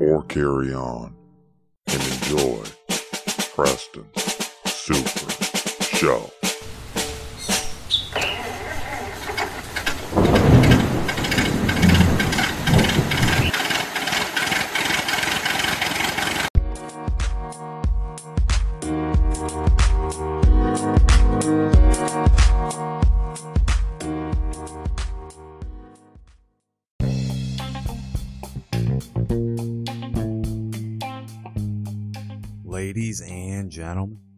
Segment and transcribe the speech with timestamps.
[0.00, 1.14] or carry on
[1.86, 2.62] and enjoy
[3.54, 5.30] Preston's Super
[5.96, 6.37] Show.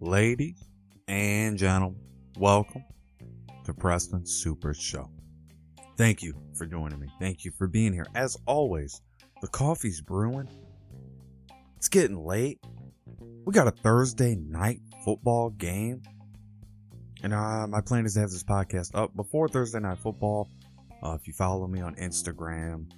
[0.01, 0.65] Ladies
[1.09, 2.01] and gentlemen,
[2.39, 2.83] welcome
[3.67, 5.11] to Preston Super Show.
[5.99, 7.09] Thank you for joining me.
[7.21, 8.07] Thank you for being here.
[8.15, 9.03] As always,
[9.43, 10.49] the coffee's brewing.
[11.77, 12.61] It's getting late.
[13.45, 16.03] We got a Thursday night football game.
[17.23, 20.49] And uh, my plan is to have this podcast up before Thursday night football.
[21.03, 22.91] Uh, if you follow me on Instagram,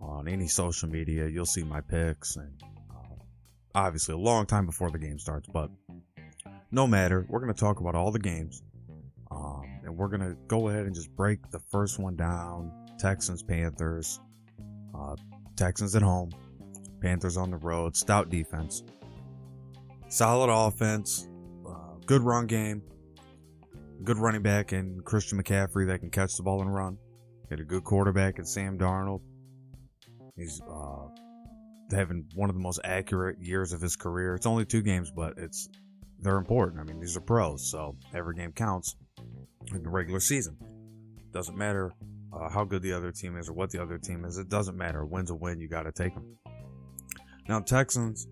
[0.00, 2.60] on any social media, you'll see my pics and
[2.90, 3.14] uh,
[3.76, 5.48] obviously a long time before the game starts.
[5.52, 5.70] But
[6.70, 8.62] no matter, we're going to talk about all the games.
[9.30, 13.42] Um, and we're going to go ahead and just break the first one down Texans,
[13.42, 14.20] Panthers.
[14.94, 15.16] Uh,
[15.56, 16.30] Texans at home,
[17.00, 17.96] Panthers on the road.
[17.96, 18.82] Stout defense,
[20.08, 21.28] solid offense,
[21.66, 22.82] uh, good run game,
[24.04, 26.98] good running back in Christian McCaffrey that can catch the ball and run.
[27.48, 29.20] Get a good quarterback in Sam Darnold.
[30.36, 31.08] He's uh,
[31.90, 34.34] having one of the most accurate years of his career.
[34.34, 35.68] It's only two games, but it's
[36.20, 36.80] they're important.
[36.80, 38.96] I mean, these are pros, so every game counts
[39.72, 40.56] in the regular season.
[41.32, 41.92] Doesn't matter
[42.32, 44.38] uh, how good the other team is or what the other team is.
[44.38, 45.04] It doesn't matter.
[45.04, 45.60] Win's a win.
[45.60, 46.36] You got to take them.
[47.48, 48.26] Now, Texans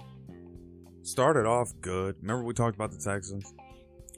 [1.03, 2.17] started off good.
[2.21, 3.53] Remember we talked about the Texans?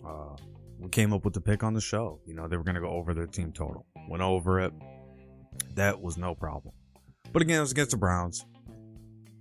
[0.06, 0.36] Uh,
[0.78, 2.20] we came up with the pick on the show.
[2.26, 3.86] You know, they were going to go over their team total.
[4.08, 4.72] Went over it.
[5.74, 6.74] That was no problem.
[7.32, 8.44] But again, it was against the Browns.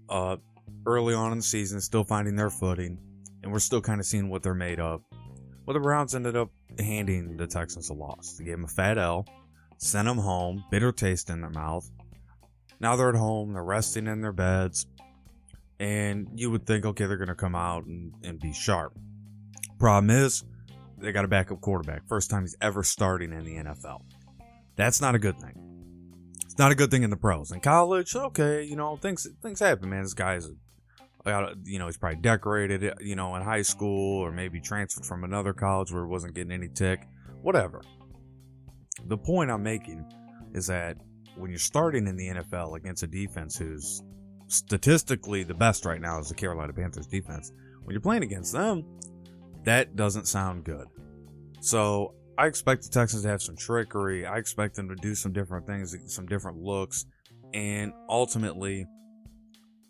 [0.09, 0.37] Uh,
[0.85, 2.97] early on in the season, still finding their footing,
[3.45, 5.03] and we're still kind of seeing what they're made of.
[5.65, 8.35] Well, the Browns ended up handing the Texans a loss.
[8.37, 9.25] They gave them a fat L,
[9.77, 11.89] sent them home, bitter taste in their mouth.
[12.79, 14.87] Now they're at home, they're resting in their beds,
[15.79, 18.97] and you would think, okay, they're going to come out and, and be sharp.
[19.77, 20.43] Problem is,
[20.97, 22.07] they got a backup quarterback.
[22.07, 24.01] First time he's ever starting in the NFL.
[24.75, 25.53] That's not a good thing.
[26.43, 27.51] It's not a good thing in the pros.
[27.51, 30.03] In college, okay, you know, things things happen, man.
[30.03, 30.49] This guy's,
[31.63, 35.23] you know, he's probably decorated, uh, you know, in high school or maybe transferred from
[35.23, 37.07] another college where he wasn't getting any tick.
[37.41, 37.81] Whatever.
[39.05, 40.05] The point I'm making
[40.53, 40.97] is that
[41.35, 44.03] when you're starting in the NFL against a defense who's
[44.47, 47.51] statistically the best right now is the Carolina Panthers defense,
[47.83, 48.85] when you're playing against them,
[49.63, 50.87] that doesn't sound good.
[51.59, 54.25] So I expect the Texans to have some trickery.
[54.25, 57.05] I expect them to do some different things, some different looks,
[57.53, 58.85] and ultimately,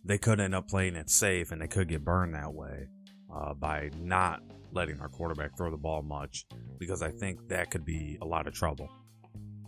[0.05, 2.87] they could end up playing it safe, and they could get burned that way
[3.35, 6.45] uh, by not letting our quarterback throw the ball much,
[6.77, 8.87] because I think that could be a lot of trouble.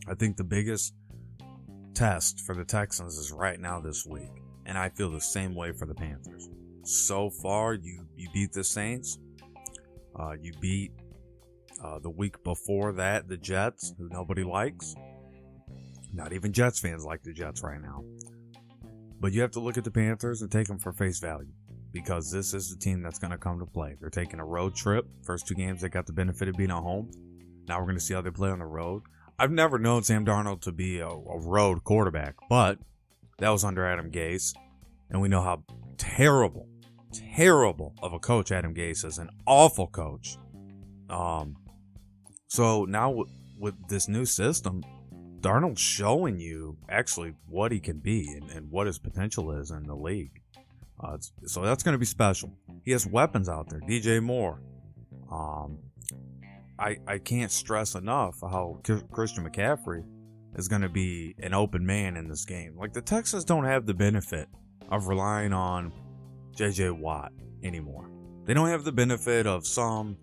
[0.08, 0.94] I think the biggest
[1.94, 4.30] test for the Texans is right now this week,
[4.66, 6.48] and I feel the same way for the Panthers.
[6.84, 9.18] So far, you you beat the Saints,
[10.18, 10.92] uh, you beat
[11.84, 14.96] uh, the week before that, the Jets, who nobody likes.
[16.14, 18.04] Not even Jets fans like the Jets right now.
[19.20, 21.52] But you have to look at the Panthers and take them for face value
[21.92, 23.96] because this is the team that's going to come to play.
[24.00, 25.08] They're taking a road trip.
[25.24, 27.10] First two games, they got the benefit of being at home.
[27.68, 29.04] Now we're going to see how they play on the road.
[29.40, 32.80] I've never known Sam Darnold to be a, a road quarterback, but
[33.40, 34.54] that was under Adam Gase.
[35.10, 35.64] And we know how
[35.98, 36.68] terrible,
[37.36, 39.18] terrible of a coach Adam Gase is.
[39.18, 40.38] An awful coach.
[41.10, 41.56] Um,
[42.48, 43.30] so now with,
[43.60, 44.84] with this new system,
[45.48, 49.84] Darnold's showing you actually what he can be and, and what his potential is in
[49.84, 50.42] the league.
[51.00, 52.52] Uh, so that's going to be special.
[52.84, 53.80] He has weapons out there.
[53.80, 54.62] DJ Moore.
[55.32, 55.78] Um,
[56.78, 60.04] I I can't stress enough how Christian McCaffrey
[60.56, 62.76] is going to be an open man in this game.
[62.78, 64.50] Like the Texans don't have the benefit
[64.90, 65.94] of relying on
[66.58, 67.32] JJ Watt
[67.64, 68.10] anymore.
[68.46, 70.18] They don't have the benefit of some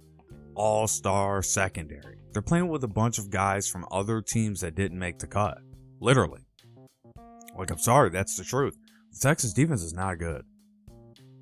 [0.55, 2.19] all star secondary.
[2.33, 5.59] They're playing with a bunch of guys from other teams that didn't make the cut.
[6.01, 6.43] Literally.
[7.57, 8.77] Like, I'm sorry, that's the truth.
[9.13, 10.45] The Texas defense is not good.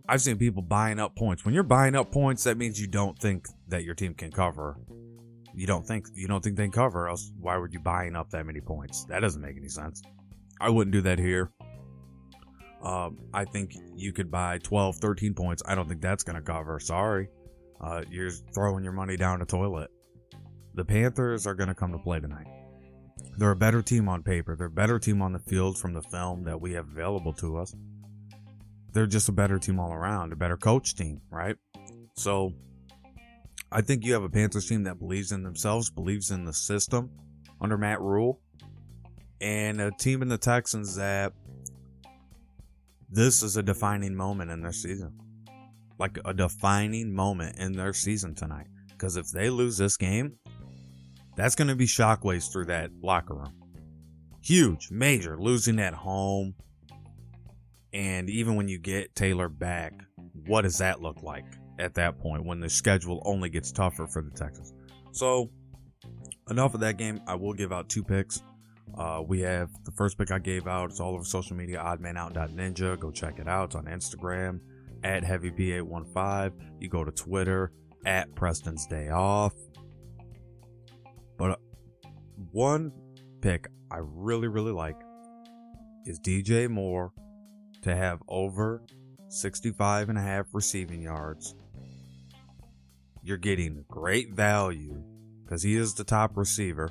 [0.09, 1.45] I've seen people buying up points.
[1.45, 4.77] When you're buying up points, that means you don't think that your team can cover.
[5.55, 7.09] You don't think you don't think they can cover.
[7.09, 9.05] Else, why would you buying up that many points?
[9.05, 10.03] That doesn't make any sense.
[10.61, 11.51] I wouldn't do that here.
[12.83, 15.63] Um, I think you could buy 12, 13 points.
[15.67, 16.81] I don't think that's going to cover.
[16.81, 17.29] Sorry.
[17.83, 19.91] Uh, you're throwing your money down the toilet.
[20.75, 22.47] The Panthers are going to come to play tonight.
[23.37, 24.57] They're a better team on paper.
[24.57, 27.59] They're a better team on the field from the film that we have available to
[27.59, 27.75] us.
[28.93, 31.57] They're just a better team all around, a better coach team, right?
[32.15, 32.53] So
[33.71, 37.11] I think you have a Panthers team that believes in themselves, believes in the system
[37.61, 38.41] under Matt Rhule,
[39.41, 41.33] and a team in the Texans that
[43.11, 45.19] this is a defining moment in their season.
[46.03, 48.67] Like a defining moment in their season tonight.
[48.89, 50.33] Because if they lose this game,
[51.37, 53.55] that's going to be shockwaves through that locker room.
[54.43, 56.57] Huge, major, losing at home.
[57.93, 59.93] And even when you get Taylor back,
[60.49, 61.45] what does that look like
[61.79, 64.75] at that point when the schedule only gets tougher for the Texans?
[65.13, 65.51] So,
[66.51, 67.21] enough of that game.
[67.29, 68.43] I will give out two picks.
[68.99, 70.91] Uh, we have the first pick I gave out.
[70.91, 72.99] It's all over social media, oddmanout.ninja.
[72.99, 73.67] Go check it out.
[73.67, 74.59] It's on Instagram
[75.05, 76.53] at heavyp815.
[76.81, 77.73] You go to Twitter
[78.05, 79.55] at Preston's Day Off.
[81.39, 81.57] But uh,
[82.51, 82.93] one
[83.41, 84.97] pick I really, really like
[86.07, 87.13] is DJ Moore
[87.83, 88.83] to have over
[89.29, 91.55] 65 and a half receiving yards.
[93.23, 95.03] You're getting great value
[95.45, 96.91] because he is the top receiver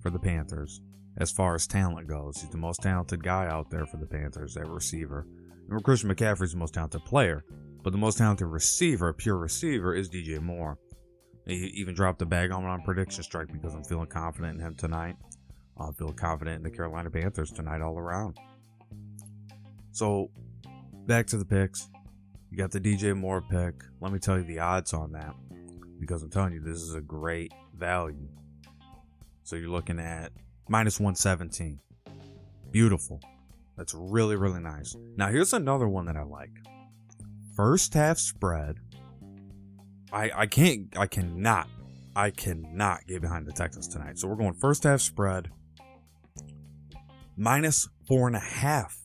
[0.00, 0.80] for the Panthers
[1.18, 2.40] as far as talent goes.
[2.40, 5.26] He's the most talented guy out there for the Panthers at receiver.
[5.82, 7.44] Christian McCaffrey's the most talented player,
[7.82, 10.78] but the most talented receiver, pure receiver, is DJ Moore.
[11.46, 14.74] He even dropped the bag on on prediction strike because I'm feeling confident in him
[14.74, 15.16] tonight.
[15.78, 18.38] I feel confident in the Carolina Panthers tonight all around.
[19.92, 20.30] So,
[21.06, 21.88] back to the picks.
[22.50, 23.74] You got the DJ Moore pick.
[24.00, 25.34] Let me tell you the odds on that
[26.00, 28.28] because I'm telling you, this is a great value.
[29.42, 30.32] So, you're looking at
[30.68, 31.78] minus 117.
[32.70, 33.20] Beautiful.
[33.76, 34.96] That's really, really nice.
[35.16, 36.50] Now, here's another one that I like.
[37.54, 38.76] First half spread.
[40.12, 41.68] I, I can't, I cannot,
[42.14, 44.18] I cannot get behind the Texans tonight.
[44.18, 45.50] So we're going first half spread
[47.36, 48.96] minus four and a half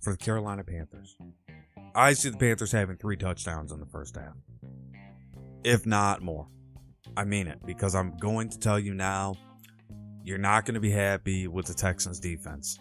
[0.00, 1.16] for the Carolina Panthers.
[1.94, 4.34] I see the Panthers having three touchdowns in the first half,
[5.64, 6.46] if not more.
[7.16, 9.34] I mean it because I'm going to tell you now
[10.22, 12.78] you're not going to be happy with the Texans defense.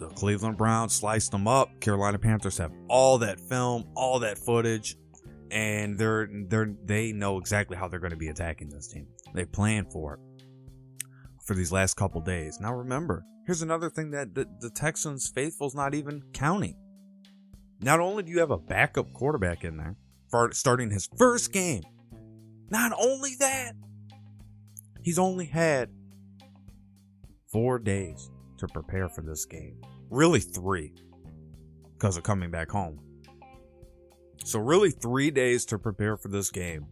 [0.00, 1.78] The Cleveland Browns sliced them up.
[1.80, 4.96] Carolina Panthers have all that film, all that footage,
[5.50, 9.06] and they're they're they know exactly how they're going to be attacking this team.
[9.34, 10.20] They plan for it
[11.44, 12.58] for these last couple days.
[12.60, 16.76] Now remember, here's another thing that the, the Texans faithful's not even counting.
[17.82, 19.96] Not only do you have a backup quarterback in there
[20.30, 21.82] for starting his first game,
[22.70, 23.72] not only that,
[25.02, 25.90] he's only had
[27.52, 28.30] four days
[28.60, 29.80] to prepare for this game.
[30.08, 30.94] Really, three
[31.98, 32.98] because of coming back home.
[34.44, 36.86] So, really, three days to prepare for this game.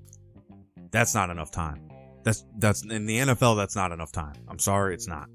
[0.91, 1.89] That's not enough time.
[2.25, 3.57] That's that's in the NFL.
[3.57, 4.35] That's not enough time.
[4.49, 5.29] I'm sorry, it's not.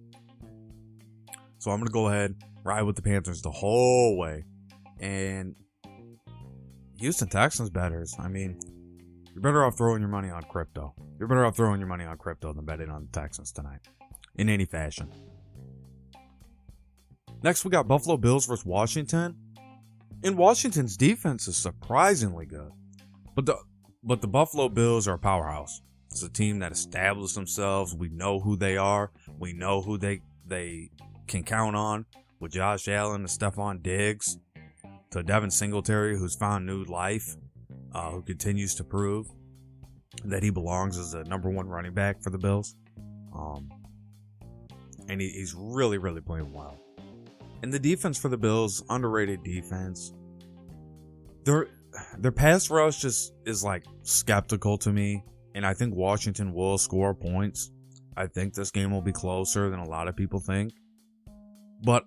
[1.60, 4.46] So I'm gonna go ahead ride with the Panthers the whole way,
[5.00, 5.56] and
[7.00, 8.16] Houston Texans betters.
[8.20, 8.60] I mean,
[9.34, 10.94] you're better off throwing your money on crypto.
[11.20, 13.80] You're better off throwing your money on crypto than betting on the Texans tonight,
[14.36, 15.12] in any fashion.
[17.44, 19.36] Next, we got Buffalo Bills versus Washington.
[20.24, 22.72] And Washington's defense is surprisingly good.
[23.36, 23.58] But the
[24.02, 25.82] but the Buffalo Bills are a powerhouse.
[26.10, 27.94] It's a team that established themselves.
[27.94, 29.12] We know who they are.
[29.38, 30.92] We know who they they
[31.28, 32.06] can count on
[32.40, 34.38] with Josh Allen and Stefon Diggs
[35.12, 37.36] to Devin Singletary, who's found new life,
[37.94, 39.28] uh, who continues to prove
[40.24, 42.76] that he belongs as the number one running back for the Bills.
[43.36, 43.70] Um,
[45.10, 46.83] and he, he's really, really playing well.
[47.64, 50.14] And the defense for the Bills, underrated defense.
[51.46, 51.68] Their
[52.20, 55.24] their pass rush just is like skeptical to me,
[55.56, 57.72] and I think Washington will score points.
[58.18, 60.74] I think this game will be closer than a lot of people think.
[61.84, 62.04] But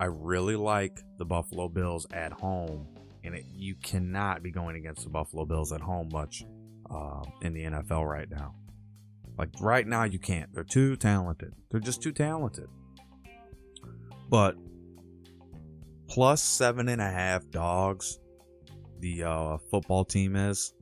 [0.00, 2.86] I really like the Buffalo Bills at home,
[3.22, 6.44] and it, you cannot be going against the Buffalo Bills at home much
[6.90, 8.54] uh, in the NFL right now.
[9.36, 10.54] Like right now, you can't.
[10.54, 11.52] They're too talented.
[11.70, 12.68] They're just too talented.
[14.30, 14.56] But
[16.14, 18.20] plus seven and a half dogs.
[19.00, 20.72] The uh, football team is,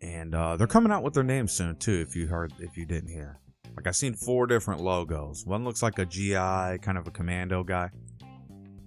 [0.00, 2.02] and uh, they're coming out with their name soon too.
[2.08, 3.38] If you heard, if you didn't hear,
[3.76, 5.44] like I've seen four different logos.
[5.44, 7.90] One looks like a GI, kind of a commando guy.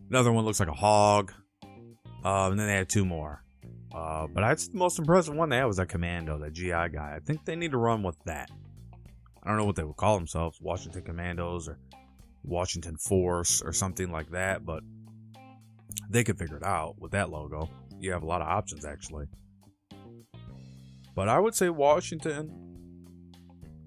[0.10, 1.32] Another one looks like a hog.
[2.25, 3.44] Uh, and then they had two more.
[3.94, 7.13] Uh, but I'd the most impressive one they had was that Commando, that GI guy.
[7.15, 8.50] I think they need to run with that.
[9.44, 11.77] I don't know what they would call themselves, Washington Commandos or
[12.44, 14.82] Washington Force or something like that, but
[16.09, 17.69] they could figure it out with that logo.
[17.99, 19.25] You have a lot of options actually.
[21.15, 22.51] But I would say Washington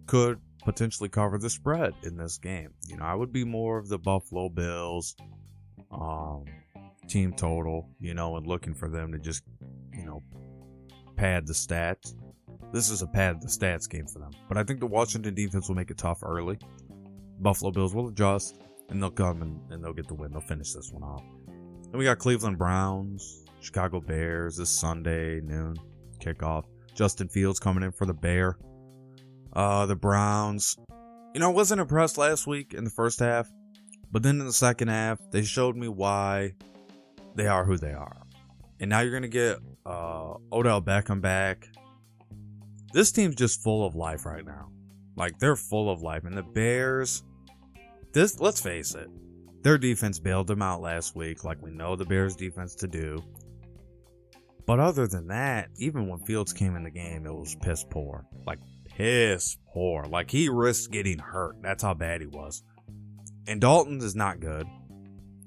[0.06, 2.70] could potentially cover the spread in this game.
[2.88, 5.14] You know, I would be more of the Buffalo Bills
[5.92, 6.44] um,
[7.08, 9.42] team total, you know, and looking for them to just,
[9.92, 10.22] you know,
[11.16, 12.14] pad the stats.
[12.72, 14.30] This is a pad the stats game for them.
[14.48, 16.58] But I think the Washington defense will make it tough early.
[17.40, 20.32] Buffalo Bills will adjust and they'll come and, and they'll get the win.
[20.32, 21.22] They'll finish this one off.
[21.90, 25.76] Then we got Cleveland Browns, Chicago Bears this Sunday noon
[26.20, 26.64] kickoff.
[26.94, 28.56] Justin Fields coming in for the Bear.
[29.52, 30.76] Uh, the Browns.
[31.34, 33.48] You know, wasn't impressed last week in the first half,
[34.10, 36.54] but then in the second half, they showed me why
[37.34, 38.22] they are who they are.
[38.80, 41.68] And now you're gonna get uh, Odell Beckham back.
[42.92, 44.68] This team's just full of life right now.
[45.16, 47.24] Like they're full of life, and the Bears.
[48.12, 49.08] This, let's face it,
[49.62, 53.22] their defense bailed them out last week, like we know the Bears' defense to do.
[54.66, 58.24] But other than that, even when Fields came in the game, it was piss poor.
[58.46, 60.04] Like piss poor.
[60.04, 61.56] Like he risked getting hurt.
[61.62, 62.62] That's how bad he was.
[63.46, 64.66] And Dalton is not good.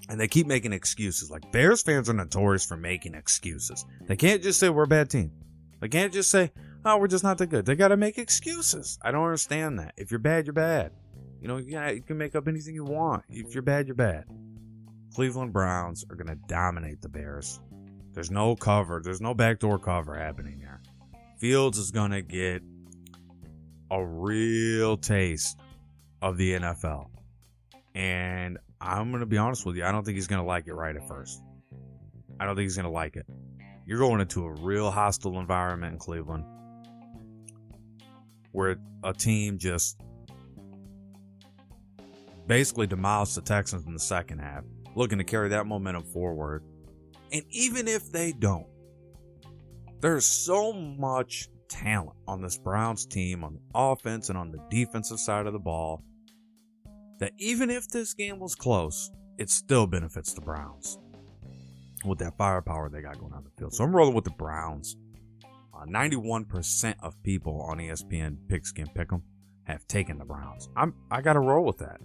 [0.10, 1.32] And they keep making excuses.
[1.32, 3.86] Like Bears fans are notorious for making excuses.
[4.08, 5.32] They can't just say we're a bad team.
[5.80, 6.52] They can't just say,
[6.84, 7.66] oh, we're just not that good.
[7.66, 9.00] They got to make excuses.
[9.02, 9.94] I don't understand that.
[9.96, 10.92] If you're bad, you're bad.
[11.44, 13.26] You know, yeah, you can make up anything you want.
[13.28, 14.24] If you're bad, you're bad.
[15.14, 17.60] Cleveland Browns are going to dominate the Bears.
[18.14, 19.02] There's no cover.
[19.04, 20.82] There's no backdoor cover happening here.
[21.40, 22.62] Fields is going to get
[23.92, 25.60] a real taste
[26.22, 27.10] of the NFL.
[27.94, 30.68] And I'm going to be honest with you, I don't think he's going to like
[30.68, 31.42] it right at first.
[32.40, 33.26] I don't think he's going to like it.
[33.86, 36.46] You're going into a real hostile environment in Cleveland
[38.54, 40.00] where a team just
[42.48, 44.64] basically demolished the Texans in the second half,
[44.96, 46.64] looking to carry that momentum forward.
[47.32, 48.68] And even if they don't,
[50.02, 55.20] there's so much talent on this Browns team on the offense and on the defensive
[55.20, 56.04] side of the ball
[57.20, 61.00] that even if this game was close, it still benefits the Browns
[62.06, 63.74] with that firepower they got going on the field.
[63.74, 64.98] So I'm rolling with the Browns.
[65.74, 69.22] Uh, 91% of people on ESPN Pigskin Pick'em
[69.64, 70.70] have taken the Browns.
[70.76, 72.00] I'm I got to roll with that.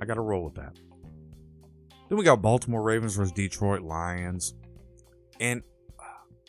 [0.00, 0.78] I got to roll with that.
[2.08, 4.54] Then we got Baltimore Ravens versus Detroit Lions.
[5.40, 5.62] And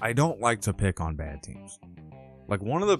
[0.02, 1.80] I don't like to pick on bad teams.
[2.48, 3.00] Like one of the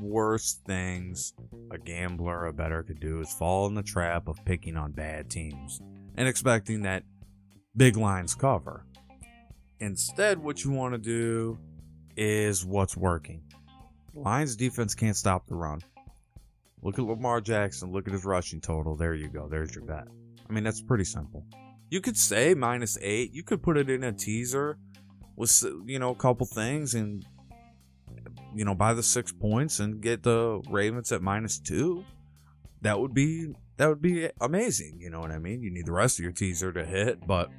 [0.00, 1.32] worst things
[1.70, 5.30] a gambler a bettor could do is fall in the trap of picking on bad
[5.30, 5.80] teams
[6.16, 7.02] and expecting that
[7.76, 8.84] big lines cover.
[9.80, 11.58] Instead, what you want to do
[12.16, 13.42] is what's working.
[14.14, 15.80] Lions defense can't stop the run.
[16.82, 17.92] Look at Lamar Jackson.
[17.92, 18.96] Look at his rushing total.
[18.96, 19.48] There you go.
[19.48, 20.06] There's your bet.
[20.48, 21.44] I mean, that's pretty simple.
[21.90, 23.32] You could say minus eight.
[23.32, 24.78] You could put it in a teaser
[25.36, 27.24] with, you know, a couple things and,
[28.54, 32.04] you know, buy the six points and get the Ravens at minus two.
[32.82, 34.98] That would be, that would be amazing.
[35.00, 35.62] You know what I mean?
[35.62, 37.50] You need the rest of your teaser to hit, but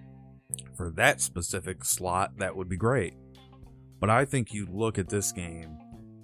[0.76, 3.14] for that specific slot, that would be great.
[4.00, 5.78] But I think you look at this game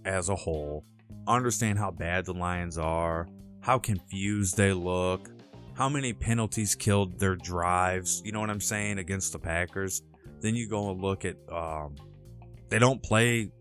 [0.06, 0.86] as a whole
[1.27, 3.27] understand how bad the Lions are,
[3.62, 5.30] how confused they look,
[5.74, 10.01] how many penalties killed their drives, you know what I'm saying, against the Packers.
[10.42, 11.96] Then you go and look at um,
[12.70, 13.51] they don't play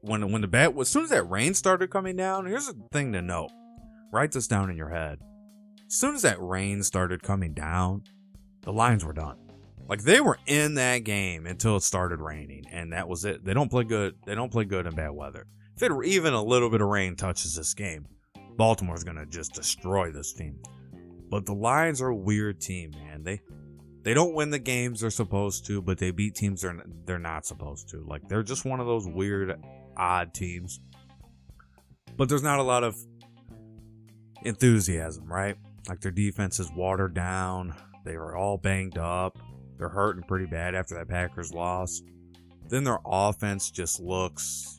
[0.00, 3.12] when when the bat as soon as that rain started coming down, here's a thing
[3.12, 3.50] to note.
[4.12, 5.18] Write this down in your head.
[5.86, 8.04] As soon as that rain started coming down,
[8.62, 9.36] the Lions were done.
[9.86, 13.44] Like they were in that game until it started raining, and that was it.
[13.44, 14.14] They don't play good.
[14.24, 15.46] They don't play good in bad weather
[15.76, 18.06] if it, even a little bit of rain touches this game,
[18.56, 20.60] Baltimore's to just destroy this team.
[21.28, 23.24] But the Lions are a weird team, man.
[23.24, 23.40] They
[24.02, 27.46] they don't win the games they're supposed to, but they beat teams they're they're not
[27.46, 28.04] supposed to.
[28.06, 29.58] Like they're just one of those weird,
[29.96, 30.80] odd teams.
[32.16, 32.96] But there's not a lot of
[34.42, 35.56] enthusiasm, right?
[35.88, 37.74] Like their defense is watered down.
[38.04, 39.38] They are all banged up.
[39.78, 42.02] They're hurting pretty bad after that Packers loss.
[42.68, 44.78] Then their offense just looks.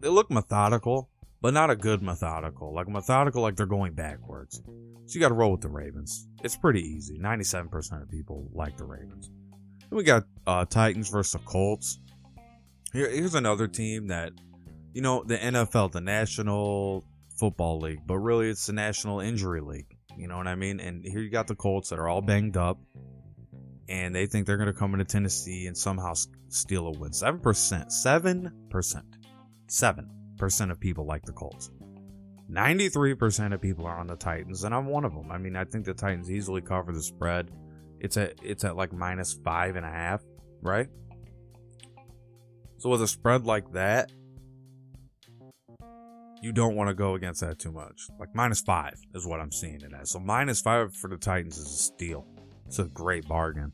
[0.00, 1.10] They look methodical,
[1.40, 2.74] but not a good methodical.
[2.74, 4.62] Like methodical, like they're going backwards.
[5.06, 6.28] So you got to roll with the Ravens.
[6.44, 7.18] It's pretty easy.
[7.18, 9.30] 97% of people like the Ravens.
[9.88, 11.98] Then we got uh, Titans versus the Colts.
[12.92, 14.32] Here, here's another team that,
[14.92, 17.04] you know, the NFL, the National
[17.38, 19.96] Football League, but really it's the National Injury League.
[20.16, 20.80] You know what I mean?
[20.80, 22.78] And here you got the Colts that are all banged up.
[23.88, 26.12] and they think they're going to come into Tennessee and somehow
[26.48, 27.10] steal a win.
[27.10, 27.40] 7%.
[27.40, 29.02] 7%.
[29.68, 31.70] 7% of people like the Colts.
[32.50, 35.30] 93% of people are on the Titans, and I'm one of them.
[35.30, 37.50] I mean, I think the Titans easily cover the spread.
[38.00, 40.22] It's at it's at like minus five and a half,
[40.62, 40.88] right?
[42.78, 44.10] So with a spread like that,
[46.40, 48.06] you don't want to go against that too much.
[48.18, 50.10] Like minus five is what I'm seeing it as.
[50.10, 52.26] So minus five for the Titans is a steal.
[52.66, 53.72] It's a great bargain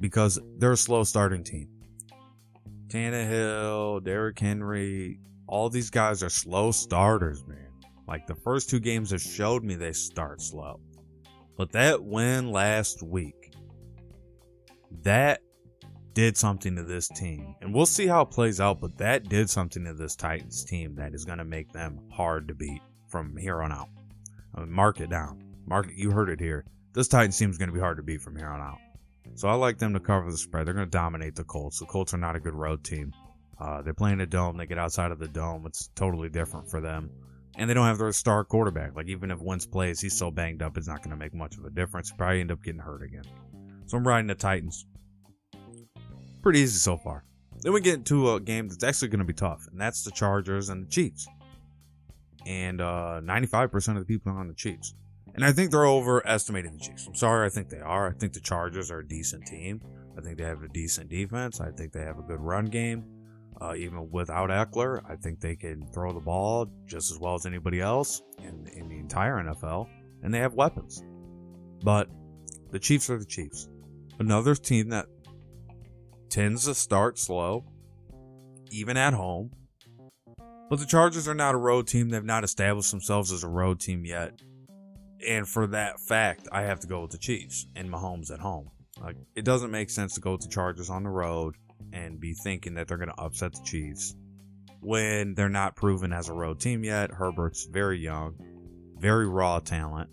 [0.00, 1.68] because they're a slow starting team.
[2.92, 7.70] Tannehill, Derrick Henry, all these guys are slow starters, man.
[8.06, 10.78] Like the first two games have showed me they start slow.
[11.56, 13.54] But that win last week,
[15.02, 15.40] that
[16.12, 17.54] did something to this team.
[17.62, 20.94] And we'll see how it plays out, but that did something to this Titans team
[20.96, 23.88] that is going to make them hard to beat from here on out.
[24.54, 25.42] I mean, mark it down.
[25.66, 26.66] Mark it, you heard it here.
[26.92, 28.78] This Titans team is going to be hard to beat from here on out.
[29.34, 30.66] So I like them to cover the spread.
[30.66, 31.78] They're going to dominate the Colts.
[31.78, 33.12] The Colts are not a good road team.
[33.58, 34.56] Uh, they're playing a dome.
[34.56, 35.64] They get outside of the dome.
[35.66, 37.10] It's totally different for them.
[37.56, 38.96] And they don't have their star quarterback.
[38.96, 41.56] Like, even if Wentz plays, he's so banged up, it's not going to make much
[41.58, 42.10] of a difference.
[42.10, 43.24] Probably end up getting hurt again.
[43.86, 44.86] So I'm riding the Titans.
[46.42, 47.24] Pretty easy so far.
[47.60, 50.10] Then we get into a game that's actually going to be tough, and that's the
[50.10, 51.28] Chargers and the Chiefs.
[52.44, 54.94] And uh, 95% of the people are on the Chiefs.
[55.34, 57.06] And I think they're overestimating the Chiefs.
[57.06, 58.08] I'm sorry, I think they are.
[58.08, 59.80] I think the Chargers are a decent team.
[60.16, 61.60] I think they have a decent defense.
[61.60, 63.04] I think they have a good run game.
[63.60, 67.46] Uh, even without Ekeler, I think they can throw the ball just as well as
[67.46, 69.88] anybody else in, in the entire NFL.
[70.22, 71.02] And they have weapons.
[71.82, 72.08] But
[72.70, 73.68] the Chiefs are the Chiefs.
[74.18, 75.06] Another team that
[76.28, 77.64] tends to start slow,
[78.70, 79.50] even at home.
[80.68, 82.08] But the Chargers are not a road team.
[82.08, 84.40] They've not established themselves as a road team yet.
[85.26, 88.70] And for that fact, I have to go with the Chiefs and Mahomes at home.
[89.00, 91.54] Like it doesn't make sense to go with the Chargers on the road
[91.92, 94.14] and be thinking that they're going to upset the Chiefs
[94.80, 97.10] when they're not proven as a road team yet.
[97.10, 98.34] Herbert's very young,
[98.98, 100.10] very raw talent,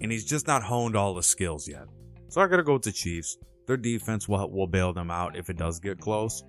[0.00, 1.86] and he's just not honed all the skills yet.
[2.28, 3.38] So I got to go with the Chiefs.
[3.66, 6.42] Their defense will will bail them out if it does get close,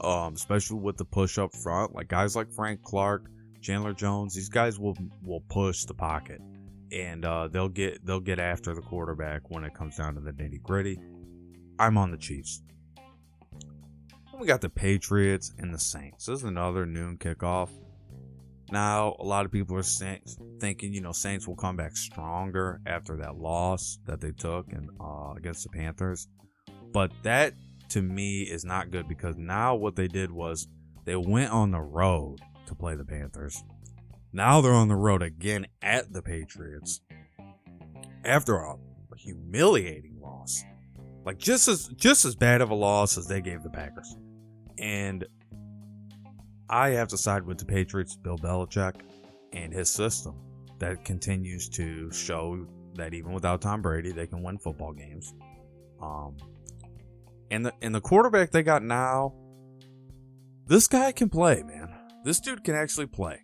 [0.00, 1.94] um, especially with the push up front.
[1.94, 3.26] Like guys like Frank Clark,
[3.60, 6.40] Chandler Jones, these guys will will push the pocket,
[6.92, 10.32] and uh, they'll get they'll get after the quarterback when it comes down to the
[10.32, 10.98] nitty gritty.
[11.78, 12.62] I'm on the Chiefs.
[14.30, 16.26] Then we got the Patriots and the Saints.
[16.26, 17.70] This is another noon kickoff.
[18.70, 20.22] Now, a lot of people are saying,
[20.58, 24.88] thinking, you know, Saints will come back stronger after that loss that they took and
[24.98, 26.28] uh, against the Panthers.
[26.92, 27.54] But that
[27.90, 30.68] to me is not good because now what they did was
[31.04, 33.62] they went on the road to play the Panthers.
[34.32, 37.00] Now they're on the road again at the Patriots
[38.24, 38.76] after a
[39.16, 40.64] humiliating loss.
[41.24, 44.16] Like just as just as bad of a loss as they gave the Packers.
[44.78, 45.24] And
[46.68, 48.94] I have to side with the Patriots, Bill Belichick,
[49.52, 50.34] and his system
[50.78, 55.34] that continues to show that even without Tom Brady, they can win football games.
[56.00, 56.36] Um,
[57.50, 59.34] and the and the quarterback they got now,
[60.66, 61.94] this guy can play, man.
[62.24, 63.42] This dude can actually play.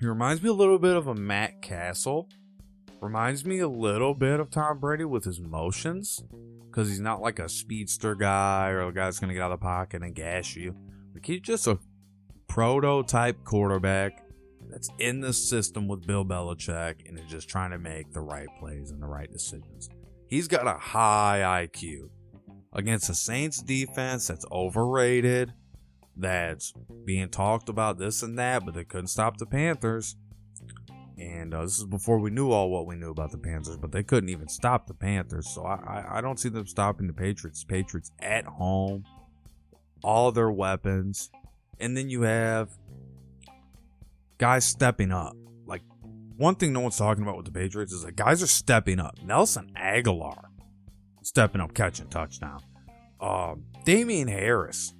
[0.00, 2.28] He reminds me a little bit of a Matt Cassel.
[3.00, 6.22] Reminds me a little bit of Tom Brady with his motions.
[6.66, 9.52] Because he's not like a speedster guy or a guy that's going to get out
[9.52, 10.74] of the pocket and gash you.
[11.14, 11.78] Like he's just a
[12.48, 14.22] prototype quarterback
[14.68, 18.48] that's in the system with Bill Belichick and is just trying to make the right
[18.58, 19.88] plays and the right decisions.
[20.28, 22.10] He's got a high IQ
[22.74, 25.54] against the Saints defense that's overrated,
[26.16, 26.72] that's
[27.04, 30.16] being talked about this and that, but they couldn't stop the Panthers.
[31.18, 33.90] And uh, this is before we knew all what we knew about the Panthers, but
[33.90, 35.48] they couldn't even stop the Panthers.
[35.48, 37.64] So I, I, I don't see them stopping the Patriots.
[37.64, 39.04] Patriots at home,
[40.02, 41.30] all their weapons.
[41.80, 42.70] And then you have
[44.38, 45.34] guys stepping up.
[45.66, 45.82] Like,
[46.36, 49.16] one thing no one's talking about with the Patriots is that guys are stepping up.
[49.22, 50.44] Nelson Agholor
[51.22, 52.60] stepping up, catching touchdown.
[53.20, 54.92] Um, Damien Harris.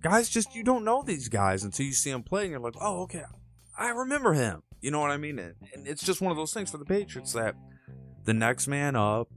[0.00, 2.76] Guys, just you don't know these guys until you see them play, and you're like,
[2.80, 3.24] oh, okay,
[3.76, 4.62] I remember him.
[4.80, 5.38] You know what I mean?
[5.38, 7.56] And it's just one of those things for the Patriots that
[8.24, 9.28] the next man up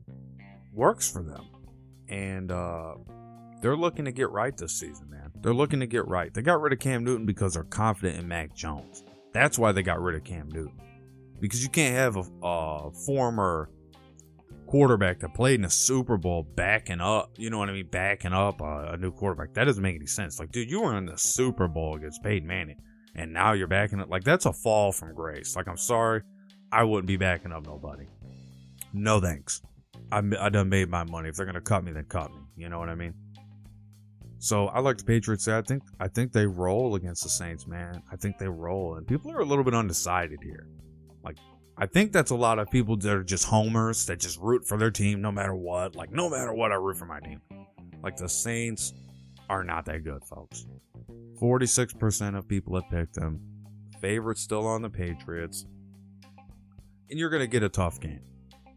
[0.72, 1.48] works for them,
[2.08, 2.94] and uh,
[3.62, 5.32] they're looking to get right this season, man.
[5.42, 6.32] They're looking to get right.
[6.32, 9.04] They got rid of Cam Newton because they're confident in Mac Jones.
[9.34, 10.80] That's why they got rid of Cam Newton.
[11.40, 13.70] Because you can't have a, a former
[14.72, 18.32] quarterback that played in a Super Bowl backing up, you know what I mean, backing
[18.32, 19.54] up a, a, new quarterback.
[19.54, 20.40] That doesn't make any sense.
[20.40, 22.78] Like, dude, you were in the Super Bowl against Peyton Manning,
[23.14, 24.10] and now you're backing up.
[24.10, 25.58] Like, that's a fall from grace.
[25.58, 26.22] Like, I'm sorry,
[26.72, 28.06] I wouldn't be backing up nobody.
[28.94, 29.62] No thanks.
[30.10, 31.28] I I done made my money.
[31.28, 32.40] If they're gonna cut me, then cut me.
[32.56, 33.14] You know what I mean?
[34.40, 35.50] So I like the Patriots.
[35.50, 38.02] I think I think they roll against the Saints, man.
[38.10, 40.66] I think they roll, and people are a little bit undecided here.
[41.26, 41.38] Like
[41.82, 44.78] I think that's a lot of people that are just homers that just root for
[44.78, 45.96] their team no matter what.
[45.96, 47.42] Like no matter what, I root for my team.
[48.04, 48.94] Like the Saints
[49.50, 50.68] are not that good, folks.
[51.40, 53.42] Forty-six percent of people have picked them.
[54.00, 55.66] Favorite still on the Patriots,
[57.10, 58.22] and you're gonna get a tough game.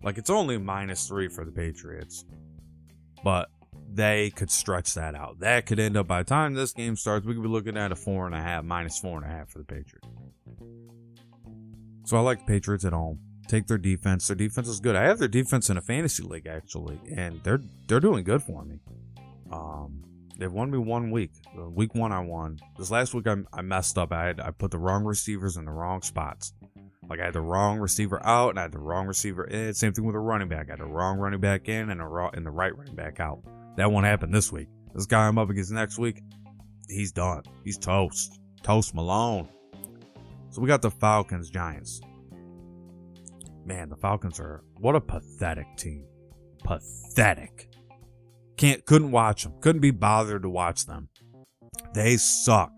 [0.02, 2.24] Like it's only minus three for the Patriots,
[3.22, 3.50] but
[3.92, 5.40] they could stretch that out.
[5.40, 7.92] That could end up by the time this game starts, we could be looking at
[7.92, 10.08] a four and a half, minus four and a half for the Patriots.
[12.04, 13.18] So I like Patriots at home.
[13.48, 14.26] Take their defense.
[14.26, 14.96] Their defense is good.
[14.96, 18.64] I have their defense in a fantasy league actually, and they're they're doing good for
[18.64, 18.80] me.
[19.52, 20.02] Um,
[20.38, 21.32] they've won me one week.
[21.58, 22.58] Uh, week one, I won.
[22.78, 24.12] This last week, I, I messed up.
[24.12, 26.54] I had I put the wrong receivers in the wrong spots.
[27.08, 29.74] Like I had the wrong receiver out and I had the wrong receiver in.
[29.74, 30.68] Same thing with a running back.
[30.68, 33.20] I had the wrong running back in and a raw and the right running back
[33.20, 33.42] out.
[33.76, 34.68] That won't happen this week.
[34.94, 36.22] This guy I'm up against next week,
[36.88, 37.42] he's done.
[37.64, 38.40] He's toast.
[38.62, 39.48] Toast Malone.
[40.54, 42.00] So we got the Falcons Giants.
[43.64, 46.06] Man, the Falcons are what a pathetic team.
[46.62, 47.70] Pathetic.
[48.56, 49.54] Can't couldn't watch them.
[49.60, 51.08] Couldn't be bothered to watch them.
[51.92, 52.70] They suck.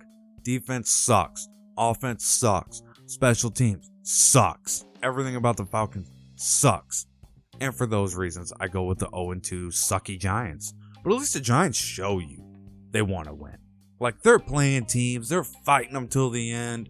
[0.43, 1.49] Defense sucks.
[1.77, 2.83] Offense sucks.
[3.05, 4.87] Special teams sucks.
[5.03, 7.05] Everything about the Falcons sucks.
[7.61, 10.73] And for those reasons, I go with the 0 2 sucky Giants.
[11.05, 12.43] But at least the Giants show you
[12.93, 13.59] they want to win.
[14.01, 16.89] Like they're playing teams, they're fighting them till the end.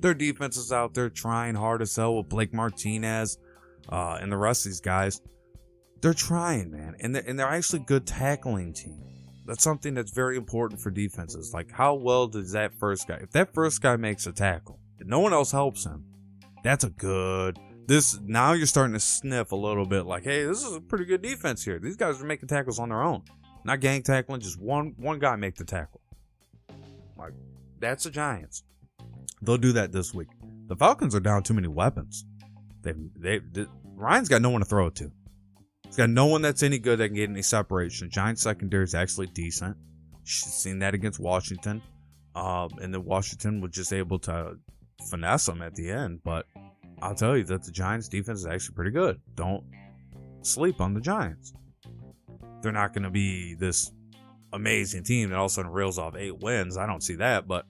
[0.00, 3.38] Their defense is out there trying hard as hell with Blake Martinez
[3.88, 5.20] uh, and the rest of these guys.
[6.02, 9.02] They're trying, man, and they're, and they're actually good tackling team.
[9.46, 11.54] That's something that's very important for defenses.
[11.54, 13.18] Like how well does that first guy?
[13.22, 16.04] If that first guy makes a tackle, and no one else helps him,
[16.62, 17.58] that's a good.
[17.86, 21.04] This now you're starting to sniff a little bit like, hey, this is a pretty
[21.04, 21.78] good defense here.
[21.78, 23.22] These guys are making tackles on their own,
[23.64, 24.40] not gang tackling.
[24.40, 26.00] Just one one guy make the tackle.
[27.16, 27.32] Like
[27.78, 28.64] that's the Giants.
[29.42, 30.28] They'll do that this week.
[30.68, 32.24] The Falcons are down too many weapons.
[32.82, 35.10] They've they, they Ryan's got no one to throw it to.
[35.86, 38.10] He's got no one that's any good that can get any separation.
[38.10, 39.76] Giants secondary is actually decent.
[40.24, 41.80] She's seen that against Washington.
[42.34, 44.56] Um, and then Washington was just able to
[45.08, 46.20] finesse them at the end.
[46.24, 46.46] But
[47.00, 49.20] I'll tell you that the Giants defense is actually pretty good.
[49.34, 49.64] Don't
[50.42, 51.54] sleep on the Giants.
[52.60, 53.92] They're not going to be this
[54.52, 56.76] amazing team that all of a sudden reels off eight wins.
[56.76, 57.66] I don't see that, but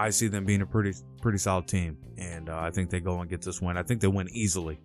[0.00, 3.20] I see them being a pretty pretty solid team, and uh, I think they go
[3.20, 3.76] and get this win.
[3.76, 4.80] I think they win easily.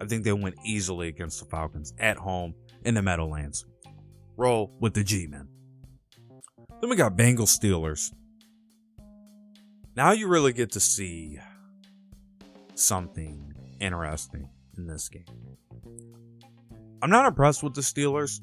[0.00, 2.52] I think they win easily against the Falcons at home
[2.84, 3.64] in the Meadowlands.
[4.36, 5.46] Roll with the G men.
[6.80, 8.12] Then we got Bengals Steelers.
[9.94, 11.38] Now you really get to see
[12.74, 15.24] something interesting in this game.
[17.02, 18.40] I'm not impressed with the Steelers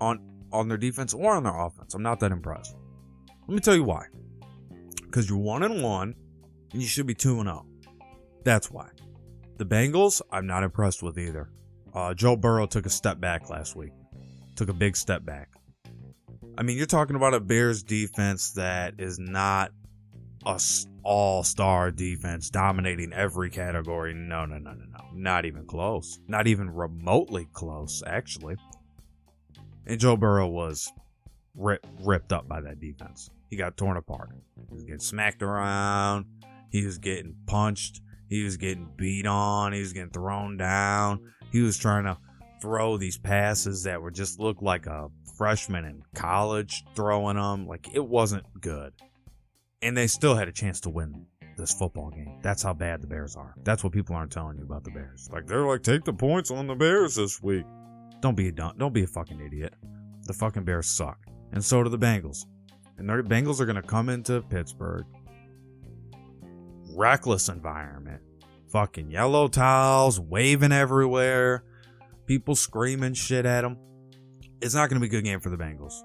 [0.00, 1.94] on on their defense or on their offense.
[1.94, 2.74] I'm not that impressed.
[3.46, 4.06] Let me tell you why.
[5.16, 6.14] Because you're one and one,
[6.74, 7.64] and you should be two and zero.
[8.44, 8.90] That's why.
[9.56, 11.48] The Bengals, I'm not impressed with either.
[11.94, 13.92] Uh, Joe Burrow took a step back last week.
[14.56, 15.48] Took a big step back.
[16.58, 19.72] I mean, you're talking about a Bears defense that is not
[20.44, 20.60] a
[21.02, 24.12] all star defense dominating every category.
[24.12, 25.04] No, no, no, no, no.
[25.14, 26.20] Not even close.
[26.28, 28.56] Not even remotely close, actually.
[29.86, 30.92] And Joe Burrow was
[31.54, 33.30] rip, ripped up by that defense.
[33.48, 34.30] He got torn apart.
[34.68, 36.26] He was getting smacked around.
[36.70, 38.00] He was getting punched.
[38.28, 39.72] He was getting beat on.
[39.72, 41.20] He was getting thrown down.
[41.52, 42.18] He was trying to
[42.60, 47.66] throw these passes that were just looked like a freshman in college throwing them.
[47.66, 48.92] Like it wasn't good
[49.82, 52.38] and they still had a chance to win this football game.
[52.42, 53.54] That's how bad the Bears are.
[53.62, 55.28] That's what people aren't telling you about the Bears.
[55.32, 57.64] Like they're like, take the points on the Bears this week.
[58.20, 59.74] Don't be a dumb, don't be a fucking idiot.
[60.24, 61.18] The fucking Bears suck,
[61.52, 62.46] and so do the Bengals.
[62.98, 65.04] And the Bengals are gonna come into Pittsburgh,
[66.94, 68.22] reckless environment,
[68.68, 71.64] fucking yellow towels waving everywhere,
[72.26, 73.76] people screaming shit at them.
[74.60, 76.02] It's not gonna be a good game for the Bengals.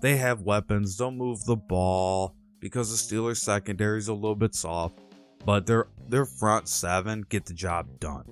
[0.00, 0.96] They have weapons.
[0.96, 4.98] Don't move the ball because the Steelers secondary is a little bit soft,
[5.44, 8.24] but their their front seven get the job done.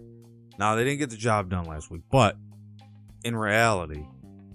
[0.58, 2.36] Now they didn't get the job done last week, but
[3.24, 4.04] in reality,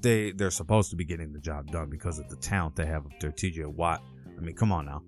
[0.02, 3.06] they they're supposed to be getting the job done because of the talent they have
[3.06, 3.32] up there.
[3.32, 4.02] TJ Watt.
[4.38, 5.04] I mean, come on now.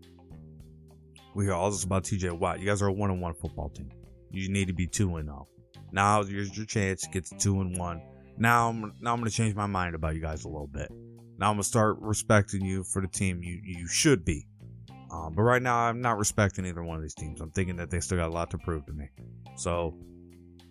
[1.35, 2.59] We hear all this about TJ Watt.
[2.59, 3.89] You guys are a one and one football team.
[4.31, 5.47] You need to be two and zero.
[5.91, 8.01] Now here's your chance get to two and one.
[8.37, 10.89] Now I'm now I'm gonna change my mind about you guys a little bit.
[11.37, 14.45] Now I'm gonna start respecting you for the team you you should be.
[15.11, 17.41] Um, but right now, I'm not respecting either one of these teams.
[17.41, 19.09] I'm thinking that they still got a lot to prove to me.
[19.55, 19.97] So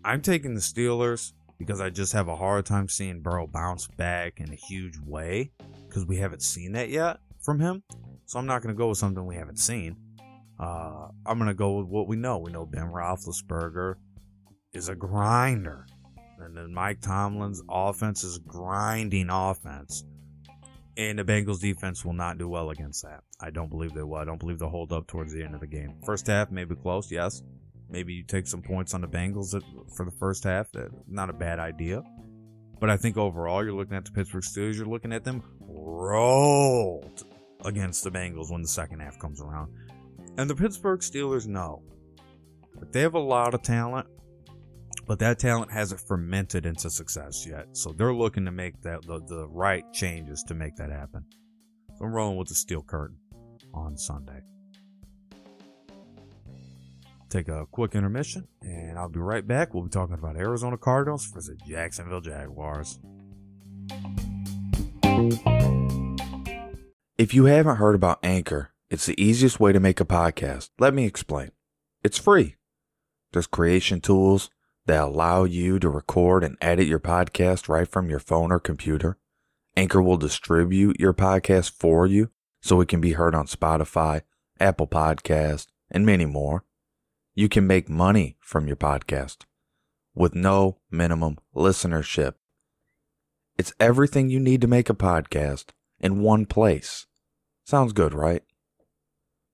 [0.05, 4.41] I'm taking the Steelers because I just have a hard time seeing Burrow bounce back
[4.41, 5.51] in a huge way
[5.89, 7.83] because we haven't seen that yet from him.
[8.27, 9.97] So I'm not going to go with something we haven't seen.
[10.61, 12.39] Uh, I'm going to go with what we know.
[12.39, 13.95] We know Ben Roethlisberger
[14.73, 15.87] is a grinder.
[16.41, 20.05] And then Mike Tomlin's offense is grinding offense.
[20.97, 23.21] And the Bengals defense will not do well against that.
[23.41, 24.17] I don't believe they will.
[24.17, 25.95] I don't believe they'll hold up towards the end of the game.
[26.05, 27.43] First half, maybe close, yes.
[27.91, 29.61] Maybe you take some points on the Bengals
[29.97, 30.69] for the first half.
[31.07, 32.03] Not a bad idea.
[32.81, 37.25] But I think overall, you're looking at the Pittsburgh Steelers, you're looking at them rolled
[37.65, 39.73] against the Bengals when the second half comes around.
[40.37, 41.83] And the Pittsburgh Steelers know
[42.79, 44.07] that they have a lot of talent,
[45.09, 47.67] but that talent hasn't fermented into success yet.
[47.73, 51.25] So they're looking to make that the, the right changes to make that happen.
[51.99, 53.17] So I'm rolling with the steel curtain
[53.75, 54.41] on Sunday.
[57.29, 59.75] Take a quick intermission, and I'll be right back.
[59.75, 62.99] We'll be talking about Arizona Cardinals versus Jacksonville Jaguars.
[67.19, 70.71] If you haven't heard about Anchor, it's the easiest way to make a podcast.
[70.79, 71.51] Let me explain.
[72.03, 72.57] It's free.
[73.33, 74.49] There's creation tools
[74.87, 79.19] that allow you to record and edit your podcast right from your phone or computer.
[79.77, 82.31] Anchor will distribute your podcast for you
[82.63, 84.23] so it can be heard on Spotify,
[84.59, 86.65] Apple Podcast, and many more.
[87.39, 89.45] You can make money from your podcast
[90.13, 92.35] with no minimum listenership.
[93.57, 95.67] It's everything you need to make a podcast
[96.01, 97.07] in one place.
[97.65, 98.43] Sounds good, right?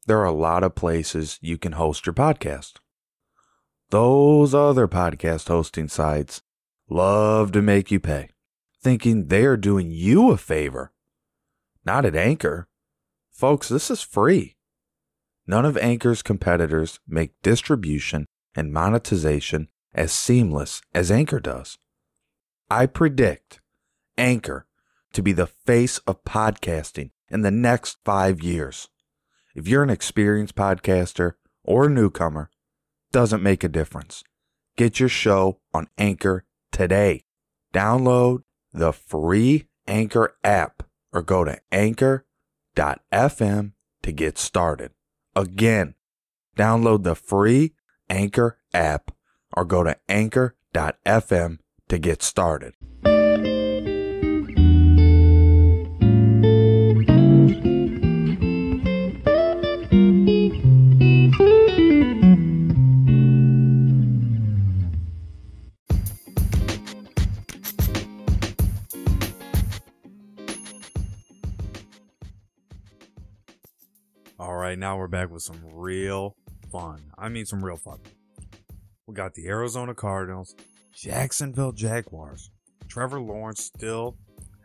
[0.07, 2.77] There are a lot of places you can host your podcast.
[3.91, 6.41] Those other podcast hosting sites
[6.89, 8.31] love to make you pay,
[8.83, 10.95] thinking they're doing you a favor.
[11.85, 12.67] Not at Anchor.
[13.31, 14.57] Folks, this is free.
[15.47, 21.79] None of Anchor's competitors make distribution and monetization as seamless as Anchor does.
[22.71, 23.61] I predict
[24.17, 24.67] Anchor
[25.13, 28.89] to be the face of podcasting in the next five years.
[29.55, 32.51] If you're an experienced podcaster or a newcomer,
[33.13, 34.25] doesn't make a difference.
[34.77, 37.25] Get your show on Anchor today.
[37.73, 42.25] Download the free Anchor app or go to anchor.fm
[44.03, 44.91] to get started.
[45.37, 45.95] Again,
[46.57, 47.75] download the free
[48.09, 49.11] Anchor app
[49.57, 52.75] or go to anchor.fm to get started.
[74.75, 76.35] Right, now we're back with some real
[76.73, 77.01] fun.
[77.17, 78.01] I mean, some real fun.
[79.07, 80.57] We got the Arizona Cardinals,
[80.93, 82.51] Jacksonville Jaguars.
[82.89, 84.17] Trevor Lawrence still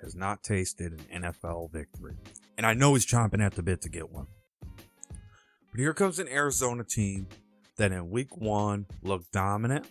[0.01, 2.15] has not tasted an NFL victory.
[2.57, 4.25] And I know he's chomping at the bit to get one.
[4.61, 7.27] But here comes an Arizona team
[7.77, 9.85] that in week one looked dominant.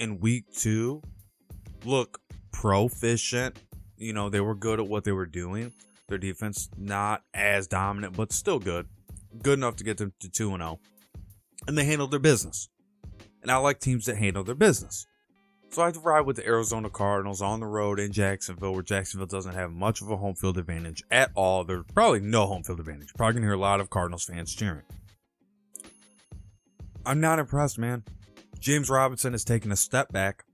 [0.00, 1.00] In week two,
[1.84, 3.56] look proficient.
[3.98, 5.72] You know, they were good at what they were doing.
[6.08, 8.88] Their defense not as dominant, but still good.
[9.42, 10.80] Good enough to get them to 2 0.
[11.66, 12.68] And they handled their business.
[13.42, 15.06] And I like teams that handle their business.
[15.74, 19.54] So I ride with the Arizona Cardinals on the road in Jacksonville, where Jacksonville doesn't
[19.54, 21.64] have much of a home field advantage at all.
[21.64, 23.12] There's probably no home field advantage.
[23.16, 24.82] Probably gonna hear a lot of Cardinals fans cheering.
[27.04, 28.04] I'm not impressed, man.
[28.60, 30.44] James Robinson has taken a step back.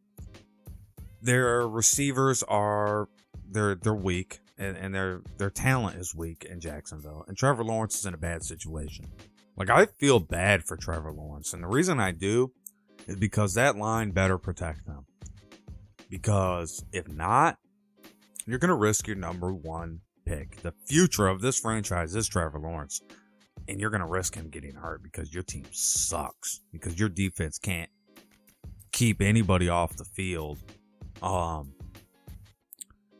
[1.20, 3.08] Their receivers are
[3.48, 7.24] they're they're weak and, and their their talent is weak in Jacksonville.
[7.26, 9.06] And Trevor Lawrence is in a bad situation.
[9.56, 12.52] Like I feel bad for Trevor Lawrence, and the reason I do
[13.08, 15.06] is because that line better protect them.
[16.08, 17.58] Because if not,
[18.46, 20.60] you're gonna risk your number one pick.
[20.62, 23.00] The future of this franchise is Trevor Lawrence.
[23.68, 26.60] And you're gonna risk him getting hurt because your team sucks.
[26.72, 27.90] Because your defense can't
[28.92, 30.58] keep anybody off the field.
[31.22, 31.74] Um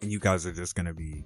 [0.03, 1.25] and you guys are just gonna be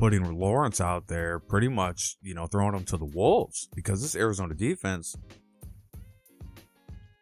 [0.00, 4.16] putting Lawrence out there pretty much, you know, throwing him to the wolves because this
[4.16, 5.14] Arizona defense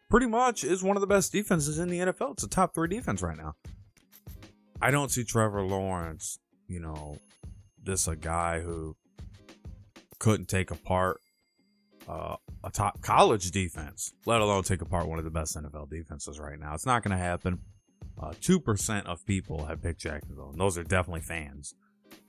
[0.09, 2.33] pretty much is one of the best defenses in the NFL.
[2.33, 3.55] It's a top three defense right now.
[4.81, 7.17] I don't see Trevor Lawrence, you know,
[7.83, 8.95] this a guy who
[10.19, 11.19] couldn't take apart
[12.07, 16.39] uh, a top college defense, let alone take apart one of the best NFL defenses
[16.39, 16.73] right now.
[16.73, 17.59] It's not going to happen.
[18.21, 21.73] Uh, 2% of people have picked Jacksonville, and those are definitely fans.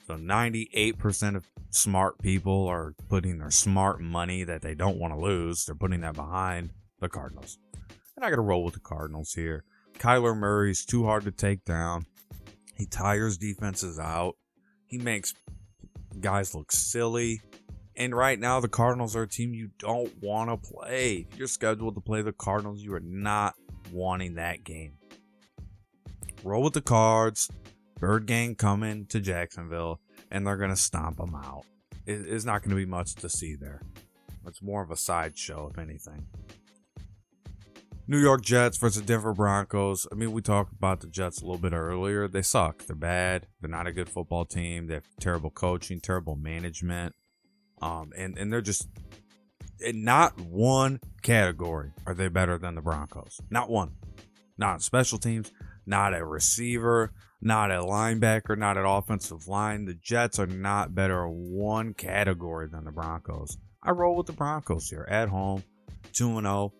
[0.06, 5.20] So 98% of smart people are putting their smart money that they don't want to
[5.20, 7.58] lose, they're putting that behind the Cardinals.
[8.16, 9.64] And I got to roll with the Cardinals here.
[9.98, 12.06] Kyler Murray's too hard to take down.
[12.76, 14.36] He tires defenses out.
[14.86, 15.34] He makes
[16.18, 17.40] guys look silly.
[17.96, 21.26] And right now, the Cardinals are a team you don't want to play.
[21.36, 23.54] You're scheduled to play the Cardinals, you are not
[23.92, 24.94] wanting that game.
[26.42, 27.50] Roll with the cards.
[27.98, 30.00] Bird Gang coming to Jacksonville,
[30.30, 31.64] and they're to stomp them out.
[32.06, 33.82] It's not to be much to see there.
[34.46, 36.26] It's more of a sideshow, if anything.
[38.06, 40.06] New York Jets versus Denver Broncos.
[40.10, 42.26] I mean, we talked about the Jets a little bit earlier.
[42.26, 42.86] They suck.
[42.86, 43.46] They're bad.
[43.60, 44.86] They're not a good football team.
[44.86, 47.14] They have terrible coaching, terrible management.
[47.80, 48.88] Um, and, and they're just
[49.78, 53.40] in not one category are they better than the Broncos.
[53.50, 53.92] Not one.
[54.58, 55.52] Not special teams,
[55.86, 59.84] not a receiver, not a linebacker, not an offensive line.
[59.84, 63.56] The Jets are not better in one category than the Broncos.
[63.82, 65.64] I roll with the Broncos here at home,
[66.12, 66.72] 2 0.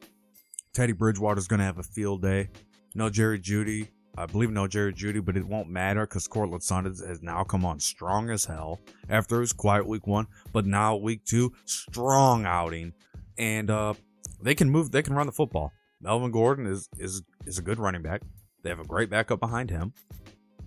[0.75, 2.51] Teddy Bridgewater's going to have a field day.
[2.95, 3.89] No Jerry Jeudy.
[4.17, 7.65] I believe no Jerry Jeudy, but it won't matter because Courtland Sutton has now come
[7.65, 12.93] on strong as hell after his quiet week one, but now week two, strong outing.
[13.39, 13.95] And uh,
[14.43, 15.73] they can move, they can run the football.
[16.01, 18.23] Melvin Gordon is is is a good running back.
[18.63, 19.93] They have a great backup behind him.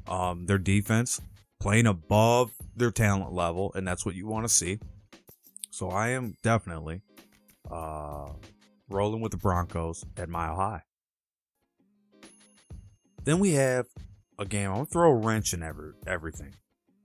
[0.08, 1.21] Um, their defense
[1.60, 4.79] playing above their talent level, and that's what you want to see.
[5.69, 7.01] So I am definitely
[7.71, 8.29] uh,
[8.89, 10.82] rolling with the Broncos at Mile High.
[13.23, 13.88] Then we have
[14.38, 14.69] a game.
[14.69, 16.53] I'm gonna throw a wrench in every everything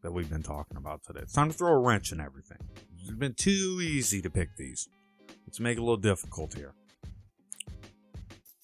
[0.03, 1.20] that we've been talking about today.
[1.22, 2.59] It's time to throw a wrench in everything.
[3.01, 4.88] It's been too easy to pick these.
[5.46, 6.74] Let's make it a little difficult here.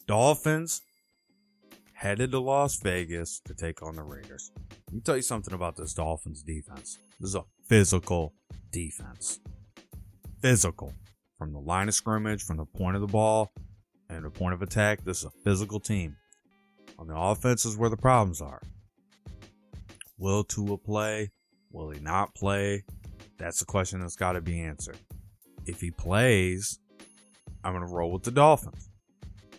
[0.07, 0.83] Dolphins
[2.05, 4.53] headed to Las Vegas to take on the Raiders.
[4.89, 6.99] Let me tell you something about this Dolphins defense.
[7.19, 8.35] This is a physical
[8.71, 9.41] defense.
[10.43, 10.93] Physical.
[11.39, 13.55] From the line of scrimmage, from the point of the ball,
[14.11, 16.15] and the point of attack, this is a physical team.
[16.99, 18.61] On the offense is where the problems are.
[20.19, 21.31] Will Tua play?
[21.73, 22.85] Will he not play?
[23.39, 24.99] That's a question that's got to be answered.
[25.65, 26.79] If he plays,
[27.65, 28.91] I'm going to roll with the Dolphins.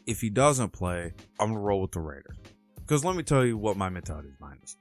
[0.05, 2.37] If he doesn't play, I'm to roll with the Raiders.
[2.75, 4.77] Because let me tell you what my mentality is behind this.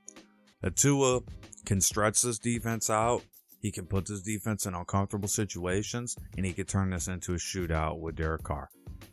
[0.61, 1.21] That Tua
[1.65, 3.23] can stretch this defense out.
[3.61, 7.39] He can put this defense in uncomfortable situations, and he can turn this into a
[7.39, 8.69] shootout with Derek Carr.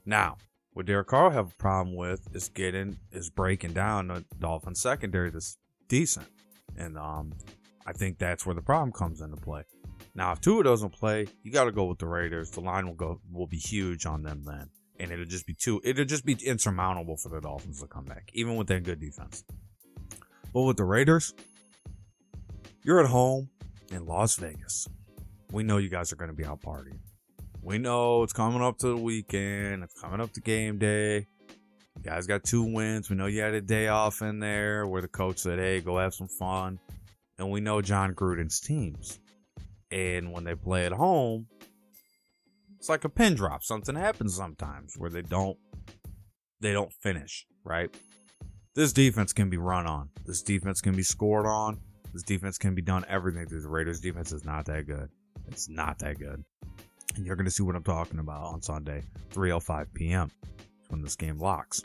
[0.05, 0.35] Now,
[0.73, 4.81] what Derek Carr will have a problem with is getting is breaking down the Dolphins
[4.81, 6.27] secondary that's decent.
[6.77, 7.33] And um
[7.85, 9.63] I think that's where the problem comes into play.
[10.15, 12.51] Now if Tua doesn't play, you gotta go with the Raiders.
[12.51, 14.69] The line will go will be huge on them then.
[15.01, 18.29] And it'll just be too it'll just be insurmountable for the Dolphins to come back,
[18.33, 19.43] even with that good defense.
[20.53, 21.33] But with the Raiders,
[22.83, 23.49] you're at home
[23.91, 24.87] in Las Vegas.
[25.51, 26.99] We know you guys are gonna be out partying.
[27.63, 29.83] We know it's coming up to the weekend.
[29.83, 31.27] It's coming up to game day.
[31.97, 33.09] You guys got two wins.
[33.09, 35.97] We know you had a day off in there where the coach said, hey, go
[35.97, 36.79] have some fun.
[37.37, 39.19] And we know Jon Gruden's teams.
[39.91, 41.47] And when they play at home,
[42.81, 43.63] it's like a pin drop.
[43.63, 45.55] Something happens sometimes where they don't
[46.61, 47.95] they don't finish, right?
[48.73, 50.09] This defense can be run on.
[50.25, 51.79] This defense can be scored on.
[52.11, 53.61] This defense can be done everything through.
[53.61, 55.09] The Raiders defense is not that good.
[55.47, 56.43] It's not that good.
[57.15, 60.31] And you're going to see what I'm talking about on Sunday, 3:05 p.m.
[60.89, 61.83] when this game locks.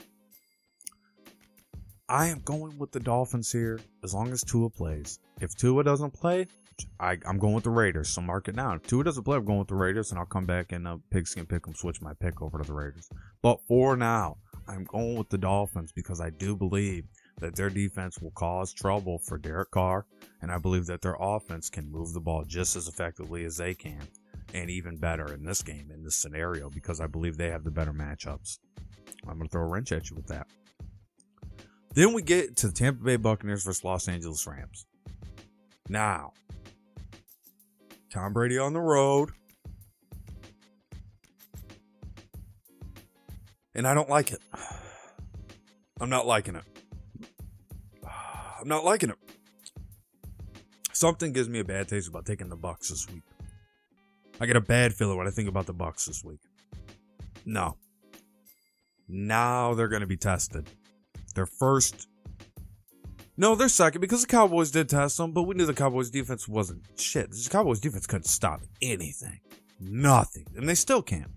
[2.09, 5.19] I am going with the Dolphins here as long as Tua plays.
[5.43, 6.47] If Tua doesn't play,
[7.01, 8.09] I, am going with the Raiders.
[8.09, 8.77] So mark it down.
[8.77, 10.99] If Tua doesn't play, I'm going with the Raiders, and I'll come back and uh,
[11.11, 13.09] pigskin pick them, switch my pick over to the Raiders.
[13.43, 17.05] But for now, I'm going with the Dolphins because I do believe
[17.39, 20.07] that their defense will cause trouble for Derek Carr,
[20.43, 23.75] and I believe that their offense can move the ball just as effectively as they
[23.75, 24.01] can
[24.55, 27.71] and even better in this game, in this scenario, because I believe they have the
[27.71, 28.59] better matchups.
[29.29, 30.47] I'm going to throw a wrench at you with that.
[31.95, 34.87] Then we get to the Tampa Bay Buccaneers versus Los Angeles Rams.
[35.89, 36.33] Now,
[38.11, 39.31] Tom Brady on the road.
[43.75, 44.41] And I don't like it.
[46.01, 46.65] I'm not liking it.
[48.61, 49.17] I'm not liking it.
[50.93, 53.23] Something gives me a bad taste about taking the Bucks this week.
[54.41, 56.41] I get a bad feeling when I think about the Bucks this week.
[57.45, 57.77] No.
[59.09, 60.69] Now they're going to be tested.
[61.35, 62.09] Their first.
[63.37, 66.49] No, they're second because the Cowboys did test them, but we knew the Cowboys defense
[66.49, 67.31] wasn't shit.
[67.31, 69.41] The Cowboys defense couldn't stop anything.
[69.79, 70.47] Nothing.
[70.57, 71.33] And they still can't.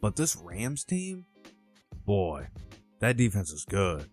[0.00, 1.26] But this Rams team,
[2.06, 2.48] boy,
[3.00, 4.08] that defense is good.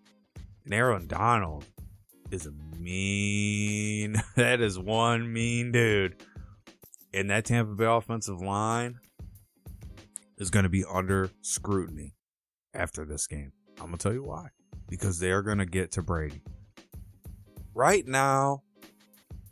[0.64, 1.64] And Aaron Donald
[2.30, 4.22] is a mean.
[4.36, 6.22] that is one mean dude.
[7.14, 8.98] And that Tampa Bay offensive line
[10.38, 12.14] is going to be under scrutiny
[12.74, 13.52] after this game.
[13.78, 14.48] I'm gonna tell you why.
[14.92, 16.42] Because they're gonna get to Brady.
[17.72, 18.62] Right now,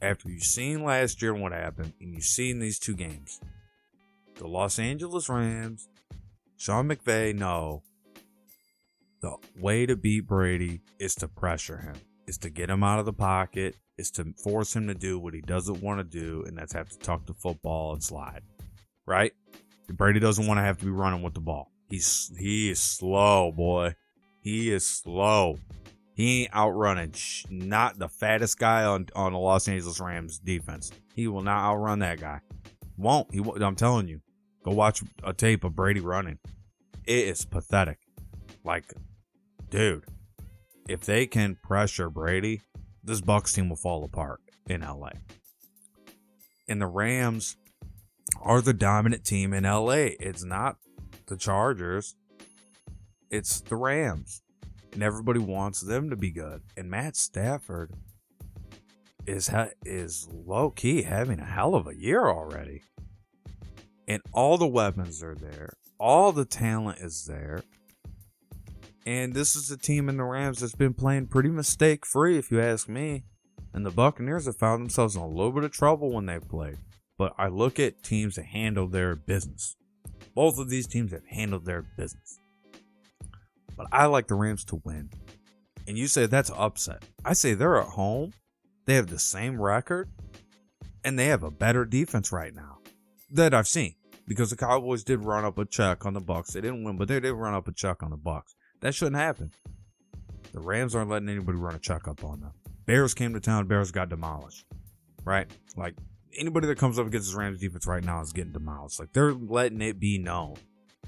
[0.03, 3.41] after you've seen last year and what happened, and you've seen these two games,
[4.34, 5.88] the Los Angeles Rams,
[6.59, 7.82] Sean McVay, know
[9.22, 11.95] The way to beat Brady is to pressure him,
[12.26, 15.32] is to get him out of the pocket, is to force him to do what
[15.32, 18.43] he doesn't want to do, and that's have to talk to football and slide.
[19.07, 19.32] Right?
[19.88, 21.72] Brady doesn't want to have to be running with the ball.
[21.88, 23.95] He's he is slow, boy.
[24.41, 25.59] He is slow.
[26.14, 30.91] He ain't outrunning sh- not the fattest guy on on the Los Angeles Rams defense.
[31.14, 32.41] He will not outrun that guy.
[32.97, 33.32] Won't.
[33.32, 33.62] He won't.
[33.62, 34.20] I'm telling you.
[34.62, 36.38] Go watch a tape of Brady running.
[37.07, 37.99] It is pathetic.
[38.62, 38.93] Like,
[39.70, 40.05] dude,
[40.88, 42.61] if they can pressure Brady,
[43.03, 45.11] this Bucks team will fall apart in LA.
[46.68, 47.57] And the Rams
[48.43, 50.12] are the dominant team in LA.
[50.20, 50.76] It's not
[51.26, 52.16] the Chargers.
[53.31, 54.43] It's the Rams.
[54.93, 56.62] And everybody wants them to be good.
[56.76, 57.93] And Matt Stafford
[59.26, 62.83] is ha- is low key having a hell of a year already.
[64.09, 65.74] And all the weapons are there.
[65.99, 67.62] All the talent is there.
[69.07, 72.51] And this is a team in the Rams that's been playing pretty mistake free, if
[72.51, 73.22] you ask me.
[73.72, 76.78] And the Buccaneers have found themselves in a little bit of trouble when they've played.
[77.16, 79.76] But I look at teams that handle their business.
[80.35, 82.41] Both of these teams have handled their business.
[83.81, 85.09] But I like the Rams to win.
[85.89, 87.03] And you say that's upset.
[87.24, 88.35] I say they're at home.
[88.85, 90.11] They have the same record.
[91.03, 92.81] And they have a better defense right now
[93.33, 93.95] that I've seen.
[94.28, 96.53] Because the Cowboys did run up a check on the Bucks.
[96.53, 98.55] They didn't win, but they did run up a check on the Bucks.
[98.83, 99.51] That shouldn't happen.
[100.53, 102.53] The Rams aren't letting anybody run a check up on them.
[102.85, 104.66] Bears came to town, Bears got demolished.
[105.24, 105.51] Right?
[105.74, 105.95] Like
[106.39, 109.01] anybody that comes up against this Rams defense right now is getting demolished.
[109.01, 110.57] Like they're letting it be known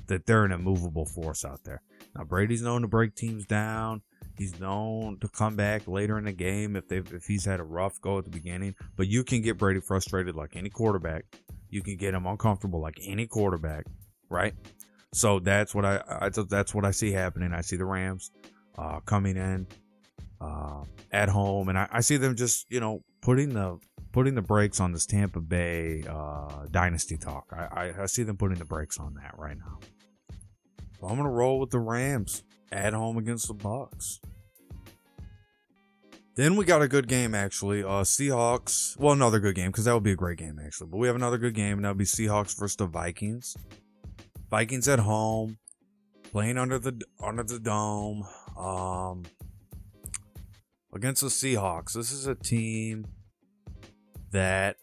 [0.07, 1.83] that they're an immovable force out there.
[2.17, 4.03] Now Brady's known to break teams down.
[4.37, 7.65] He's known to come back later in the game if they if he's had a
[7.65, 8.75] rough go at the beginning.
[8.97, 11.25] But you can get Brady frustrated like any quarterback.
[11.69, 13.85] You can get him uncomfortable like any quarterback,
[14.29, 14.55] right?
[15.13, 17.53] So that's what I, I that's what I see happening.
[17.53, 18.31] I see the Rams
[18.79, 19.67] uh, coming in
[20.41, 23.79] uh, at home, and I, I, see them just you know putting the
[24.13, 27.53] putting the brakes on this Tampa Bay uh, dynasty talk.
[27.53, 29.79] I, I, I see them putting the brakes on that right now.
[31.03, 34.21] So I'm gonna roll with the Rams at home against the Bucks.
[36.37, 37.83] Then we got a good game actually.
[37.83, 38.97] Uh Seahawks.
[39.01, 40.91] Well, another good game because that would be a great game actually.
[40.91, 43.57] But we have another good game, and that would be Seahawks versus the Vikings.
[44.49, 45.59] Vikings at home,
[46.31, 48.25] playing under the under the dome.
[48.57, 49.25] Um,
[50.95, 51.95] against the Seahawks.
[51.95, 53.07] This is a team
[54.31, 54.77] that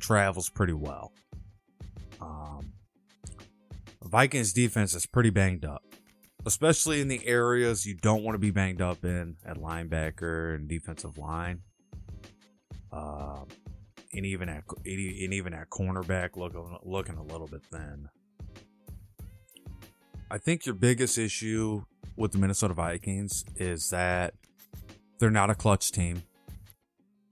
[0.00, 1.12] travels pretty well.
[2.22, 2.71] Um,
[4.12, 5.82] Vikings defense is pretty banged up,
[6.44, 10.68] especially in the areas you don't want to be banged up in at linebacker and
[10.68, 11.62] defensive line.
[12.92, 13.46] Um,
[14.12, 18.10] and even at and even at cornerback, looking looking a little bit thin.
[20.30, 21.84] I think your biggest issue
[22.14, 24.34] with the Minnesota Vikings is that
[25.18, 26.22] they're not a clutch team.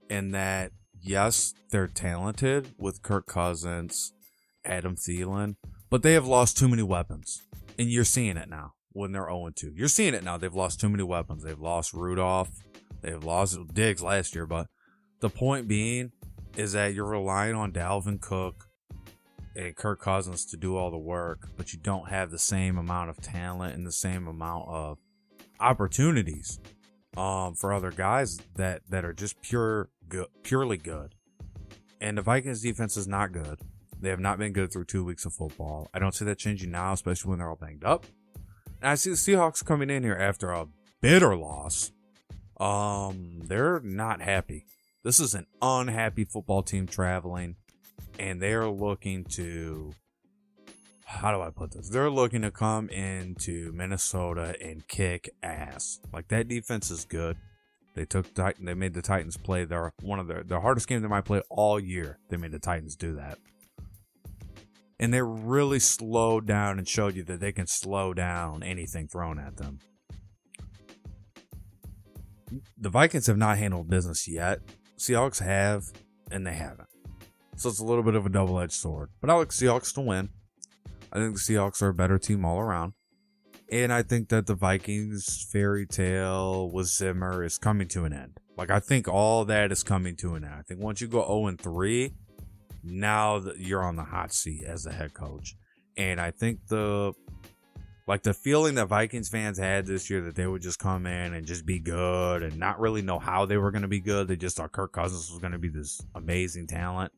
[0.09, 4.13] And that, yes, they're talented with Kirk Cousins,
[4.65, 5.55] Adam Thielen,
[5.91, 7.43] but they have lost too many weapons.
[7.77, 9.73] And you're seeing it now when they're 0 2.
[9.75, 10.37] You're seeing it now.
[10.37, 11.43] They've lost too many weapons.
[11.43, 12.49] They've lost Rudolph.
[13.01, 14.47] They've lost Diggs last year.
[14.47, 14.67] But
[15.19, 16.13] the point being
[16.55, 18.67] is that you're relying on Dalvin Cook
[19.55, 23.09] and Kirk Cousins to do all the work, but you don't have the same amount
[23.09, 24.97] of talent and the same amount of
[25.59, 26.59] opportunities
[27.17, 31.15] um, for other guys that that are just pure good, purely good.
[31.99, 33.59] And the Vikings defense is not good.
[34.01, 35.89] They have not been good through two weeks of football.
[35.93, 38.05] I don't see that changing now, especially when they're all banged up.
[38.81, 40.67] And I see the Seahawks coming in here after a
[41.01, 41.91] bitter loss.
[42.59, 44.65] Um, they're not happy.
[45.03, 47.55] This is an unhappy football team traveling
[48.19, 49.93] and they're looking to
[51.05, 51.89] how do I put this?
[51.89, 55.99] They're looking to come into Minnesota and kick ass.
[56.13, 57.37] Like that defense is good.
[57.95, 58.65] They took Titan.
[58.65, 61.41] They made the Titans play their one of their their hardest game they might play
[61.49, 62.19] all year.
[62.29, 63.39] They made the Titans do that,
[65.01, 69.39] and they really slowed down and showed you that they can slow down anything thrown
[69.39, 69.79] at them.
[72.77, 74.59] The Vikings have not handled business yet.
[74.99, 75.85] Seahawks have,
[76.29, 76.87] and they haven't.
[77.55, 79.09] So it's a little bit of a double edged sword.
[79.19, 80.29] But I like Seahawks to win.
[81.11, 82.93] I think the Seahawks are a better team all around.
[83.71, 88.37] And I think that the Vikings fairy tale with Zimmer is coming to an end.
[88.57, 90.53] Like I think all that is coming to an end.
[90.53, 92.13] I think once you go 0 and 3,
[92.83, 95.55] now that you're on the hot seat as the head coach.
[95.97, 97.13] And I think the
[98.07, 101.33] Like the feeling that Vikings fans had this year that they would just come in
[101.33, 104.27] and just be good and not really know how they were going to be good.
[104.27, 107.13] They just thought Kirk Cousins was going to be this amazing talent.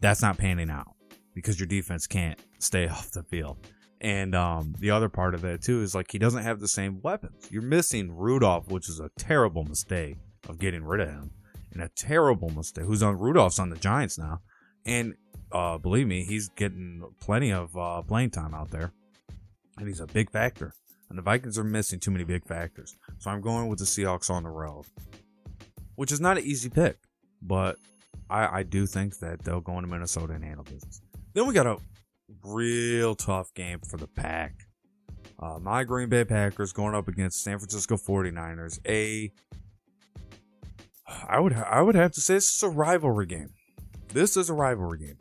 [0.00, 0.94] That's not panning out
[1.34, 3.58] because your defense can't stay off the field.
[4.00, 7.00] And um, the other part of that too is like he doesn't have the same
[7.02, 7.48] weapons.
[7.50, 10.16] You're missing Rudolph, which is a terrible mistake
[10.48, 11.32] of getting rid of him,
[11.72, 12.86] and a terrible mistake.
[12.86, 14.40] Who's on Rudolph's on the Giants now,
[14.86, 15.14] and
[15.52, 18.92] uh, believe me, he's getting plenty of uh, playing time out there,
[19.78, 20.74] and he's a big factor.
[21.08, 24.30] And the Vikings are missing too many big factors, so I'm going with the Seahawks
[24.30, 24.84] on the road,
[25.96, 26.98] which is not an easy pick,
[27.42, 27.78] but
[28.28, 31.00] I, I do think that they'll go into Minnesota and handle business.
[31.34, 31.78] Then we got a
[32.44, 34.54] real tough game for the Pack.
[35.38, 38.78] Uh, my Green Bay Packers going up against San Francisco 49ers.
[38.86, 39.32] A
[41.28, 43.50] I would I would have to say this is a rivalry game.
[44.12, 45.18] This is a rivalry game.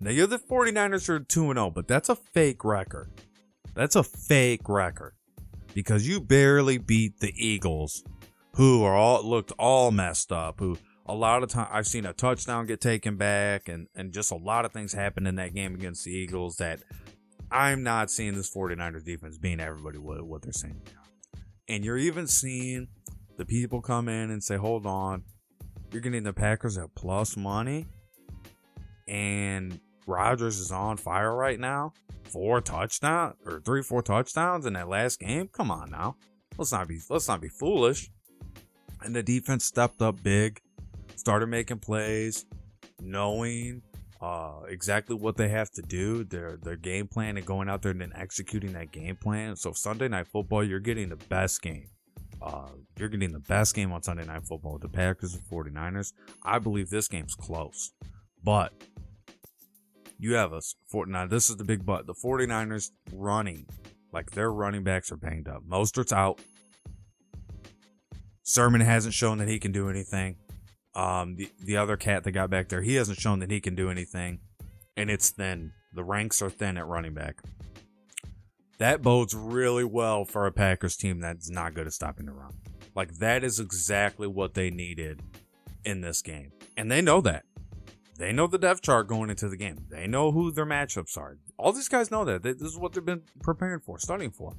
[0.00, 3.10] Now you're the 49ers are 2 0, but that's a fake record.
[3.74, 5.14] That's a fake record.
[5.74, 8.04] Because you barely beat the Eagles,
[8.56, 12.12] who are all looked all messed up, who a lot of time I've seen a
[12.12, 15.74] touchdown get taken back and, and just a lot of things happen in that game
[15.74, 16.80] against the Eagles that
[17.50, 20.82] I'm not seeing this 49ers defense being everybody what, what they're saying.
[21.68, 22.88] And you're even seeing
[23.38, 25.24] the people come in and say, hold on,
[25.90, 27.86] you're getting the Packers at plus money
[29.08, 31.92] and Rodgers is on fire right now.
[32.24, 35.48] Four touchdowns or three, four touchdowns in that last game.
[35.48, 36.16] Come on now.
[36.56, 38.10] Let's not be let's not be foolish.
[39.02, 40.60] And the defense stepped up big
[41.22, 42.46] started making plays,
[43.00, 43.80] knowing
[44.20, 47.92] uh, exactly what they have to do, their their game plan, and going out there
[47.92, 49.56] and then executing that game plan.
[49.56, 51.88] So Sunday night football, you're getting the best game.
[52.40, 56.12] Uh, you're getting the best game on Sunday night football with the Packers and 49ers.
[56.44, 57.92] I believe this game's close,
[58.42, 58.72] but
[60.18, 61.28] you have a 49.
[61.28, 62.06] This is the big but.
[62.06, 63.66] The 49ers running
[64.12, 65.62] like their running backs are banged up.
[65.66, 66.40] Mostert's out.
[68.42, 70.36] Sermon hasn't shown that he can do anything.
[70.94, 73.74] Um, the the other cat that got back there, he hasn't shown that he can
[73.74, 74.40] do anything,
[74.96, 75.72] and it's thin.
[75.94, 77.40] The ranks are thin at running back.
[78.78, 82.52] That bodes really well for a Packers team that's not good at stopping the run.
[82.94, 85.20] Like that is exactly what they needed
[85.84, 87.44] in this game, and they know that.
[88.18, 89.86] They know the depth chart going into the game.
[89.90, 91.38] They know who their matchups are.
[91.58, 92.42] All these guys know that.
[92.42, 94.54] This is what they've been preparing for, studying for.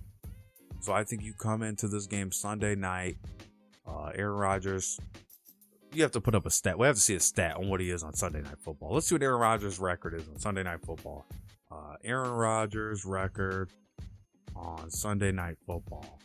[0.81, 3.17] So I think you come into this game Sunday night.
[3.87, 4.99] Uh, Aaron Rodgers
[5.93, 6.77] you have to put up a stat.
[6.77, 8.93] We have to see a stat on what he is on Sunday Night Football.
[8.93, 11.25] Let's see what Aaron Rodgers' record is on Sunday Night Football.
[11.71, 13.71] Uh, Aaron Rodgers' record
[14.55, 16.19] on Sunday Night Football.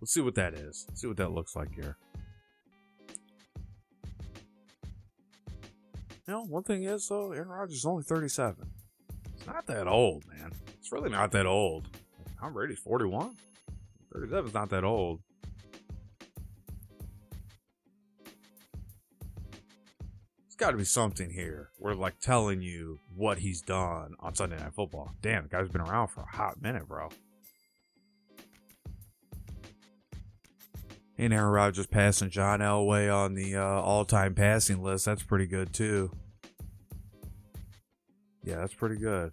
[0.00, 0.86] Let's see what that is.
[0.88, 1.96] Let's see what that looks like here.
[6.26, 8.56] You know, one thing is though, Aaron Rodgers is only 37.
[9.34, 10.52] It's not that old, man.
[10.78, 11.88] It's really not that old.
[12.38, 13.36] Tom Brady's 41.
[14.12, 15.20] 37 is not that old.
[20.46, 21.70] It's got to be something here.
[21.78, 25.14] We're like telling you what he's done on Sunday Night Football.
[25.22, 27.08] Damn, the guy's been around for a hot minute, bro.
[31.20, 35.04] And Aaron Rodgers passing John Elway on the uh, all-time passing list.
[35.04, 36.10] That's pretty good too.
[38.42, 39.30] Yeah, that's pretty good.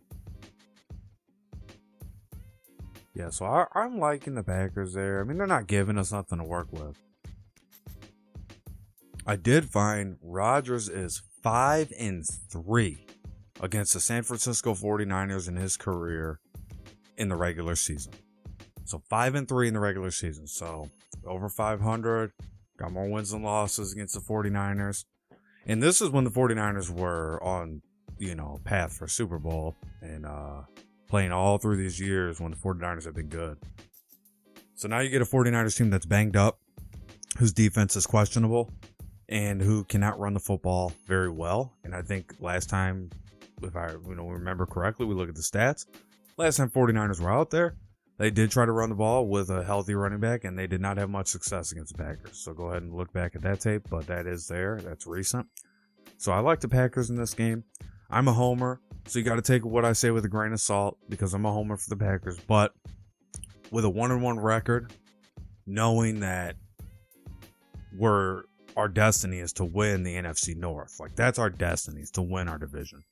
[3.15, 5.21] Yeah, so I, I'm liking the Packers there.
[5.21, 6.97] I mean, they're not giving us nothing to work with.
[9.25, 13.07] I did find Rodgers is 5 and 3
[13.61, 16.41] against the San Francisco 49ers in his career
[17.17, 18.11] in the regular season.
[18.83, 20.47] So 5 and 3 in the regular season.
[20.47, 20.91] So
[21.25, 22.31] over 500,
[22.77, 25.05] got more wins and losses against the 49ers.
[25.65, 27.81] And this is when the 49ers were on,
[28.17, 30.61] you know, path for Super Bowl and uh
[31.07, 33.57] playing all through these years when the 49ers have been good.
[34.75, 36.59] So now you get a 49ers team that's banged up,
[37.37, 38.71] whose defense is questionable,
[39.29, 41.73] and who cannot run the football very well.
[41.83, 43.09] And I think last time,
[43.63, 45.85] if I you know remember correctly, we look at the stats.
[46.37, 47.75] Last time 49ers were out there,
[48.17, 50.81] they did try to run the ball with a healthy running back, and they did
[50.81, 52.37] not have much success against the Packers.
[52.37, 54.79] So go ahead and look back at that tape, but that is there.
[54.83, 55.47] That's recent.
[56.17, 57.63] So I like the Packers in this game.
[58.09, 60.61] I'm a homer, so you got to take what I say with a grain of
[60.61, 62.39] salt because I'm a homer for the Packers.
[62.39, 62.73] But
[63.71, 64.93] with a one and one record,
[65.65, 66.55] knowing that
[67.97, 68.43] we're
[68.77, 70.99] our destiny is to win the NFC North.
[70.99, 73.03] Like that's our destiny is to win our division.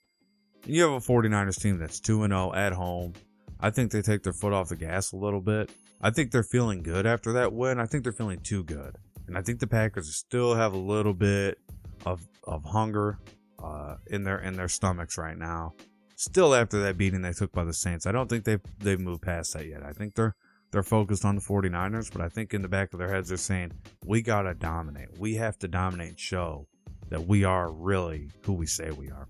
[0.65, 3.13] You have a 49ers team that's 2 and 0 at home.
[3.59, 5.71] I think they take their foot off the gas a little bit.
[6.01, 7.79] I think they're feeling good after that win.
[7.79, 8.95] I think they're feeling too good.
[9.27, 11.57] And I think the Packers still have a little bit
[12.05, 13.19] of of hunger
[13.63, 15.73] uh, in their in their stomachs right now.
[16.15, 18.05] Still after that beating they took by the Saints.
[18.05, 19.83] I don't think they've they've moved past that yet.
[19.83, 20.35] I think they're
[20.71, 23.37] they're focused on the 49ers, but I think in the back of their heads they're
[23.37, 23.71] saying,
[24.05, 25.17] we got to dominate.
[25.17, 26.67] We have to dominate and show
[27.09, 29.29] that we are really who we say we are.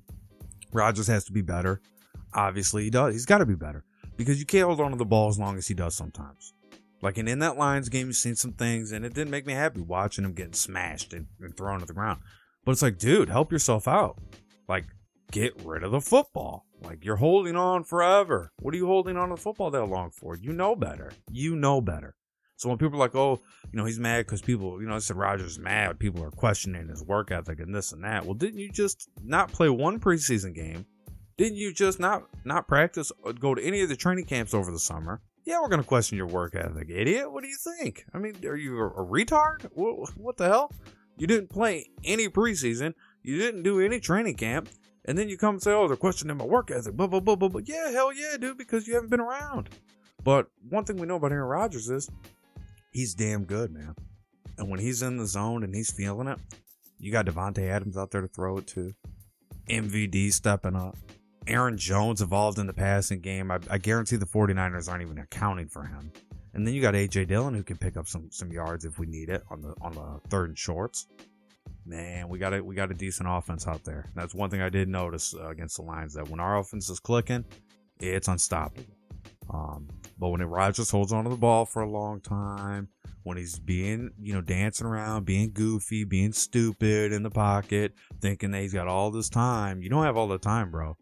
[0.74, 1.82] Rodgers has to be better.
[2.34, 3.14] Obviously, he does.
[3.14, 3.84] He's got to be better
[4.18, 6.54] because you can't hold on to the ball as long as he does sometimes.
[7.02, 9.54] Like, and in that Lions game, you've seen some things, and it didn't make me
[9.54, 12.22] happy watching him getting smashed and, and thrown to the ground.
[12.64, 14.18] But it's like, dude, help yourself out.
[14.68, 14.86] Like,
[15.32, 16.66] get rid of the football.
[16.82, 18.52] Like, you're holding on forever.
[18.60, 20.36] What are you holding on to the football that long for?
[20.36, 21.12] You know better.
[21.30, 22.16] You know better.
[22.58, 23.42] So when people are like, oh,
[23.72, 26.00] you know, he's mad because people, you know, I said Rodgers mad.
[26.00, 28.26] People are questioning his work ethic and this and that.
[28.26, 30.86] Well, didn't you just not play one preseason game?
[31.38, 34.72] Didn't you just not not practice or go to any of the training camps over
[34.72, 35.22] the summer?
[35.46, 37.32] Yeah, we're gonna question your work ethic, idiot.
[37.32, 38.06] What do you think?
[38.14, 39.70] I mean, are you a, a retard?
[39.74, 40.72] What, what the hell?
[41.18, 42.94] You didn't play any preseason.
[43.22, 44.70] You didn't do any training camp.
[45.06, 46.96] And then you come and say, oh, they're questioning my work ethic.
[46.96, 47.62] Blah, blah, blah, blah, blah.
[47.64, 49.70] Yeah, hell yeah, dude, because you haven't been around.
[50.24, 52.10] But one thing we know about Aaron Rodgers is
[52.92, 53.96] he's damn good, man.
[54.58, 56.40] And when he's in the zone and he's feeling it,
[56.98, 58.94] you got Davante Adams out there to throw it to.
[59.70, 60.98] MVD stepping up.
[61.48, 63.52] Aaron Jones evolved in the passing game.
[63.52, 66.12] I, I, guarantee the 49ers aren't even accounting for him.
[66.54, 69.06] And then you got AJ Dillon who can pick up some some yards if we
[69.06, 71.08] need it on the on the third and shorts.
[71.86, 74.06] Man, we got a we got a decent offense out there.
[74.16, 77.00] That's one thing I did notice uh, against the Lions that when our offense is
[77.00, 77.44] clicking,
[78.00, 78.86] it's unstoppable.
[79.54, 79.88] Um,
[80.18, 82.88] but when it Rodgers holds onto the ball for a long time,
[83.24, 88.52] when he's being, you know, dancing around, being goofy, being stupid in the pocket, thinking
[88.52, 90.96] that he's got all this time, you don't have all the time, bro.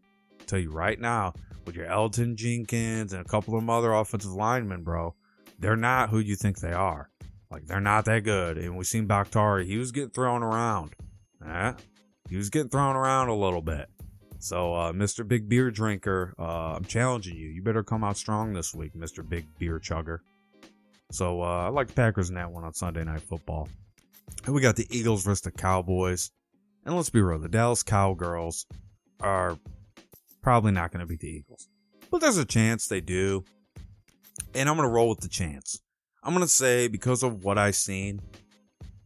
[0.48, 1.34] Tell you right now,
[1.66, 5.16] with your Elgton Jenkins and a couple of them other offensive linemen, bro,
[5.60, 7.10] they're not who you think they are.
[7.50, 8.58] Like they're not that good.
[8.58, 10.96] And we seen Bakhtiari, he was getting thrown around.
[11.46, 11.74] Eh?
[12.30, 13.88] He was getting thrown around a little bit.
[14.40, 15.26] So, uh, Mr.
[15.26, 17.48] Big Beer Drinker, uh, I'm challenging you.
[17.48, 19.28] You better come out strong this week, Mr.
[19.28, 20.20] Big Beer Chugger.
[21.12, 23.70] So, uh, I like the Packers in that one on Sunday Night Football.
[24.46, 26.32] And we got the Eagles versus the Cowboys.
[26.86, 28.66] And let's be real, the Dallas Cowgirls
[29.22, 29.58] are
[30.44, 31.70] probably not going to beat the Eagles.
[32.12, 33.44] But there's a chance they do.
[34.54, 35.82] And I'm going to roll with the chance.
[36.24, 38.22] I'm going to say because of what I've seen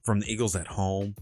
[0.04, 1.16] from the Eagles at home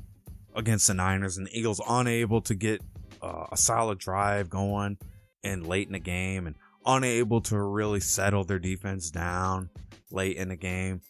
[0.56, 2.82] against the Niners and the Eagles unable to get
[3.22, 4.98] uh, a solid drive going
[5.44, 6.56] and late in the game and
[6.86, 9.70] unable to really settle their defense down
[10.12, 11.02] late in the game.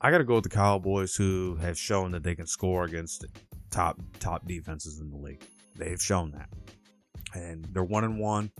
[0.00, 3.24] I got to go with the Cowboys who have shown that they can score against
[3.70, 5.42] top top defenses in the league.
[5.76, 6.48] They've shown that.
[7.34, 8.50] And they're 1 and 1.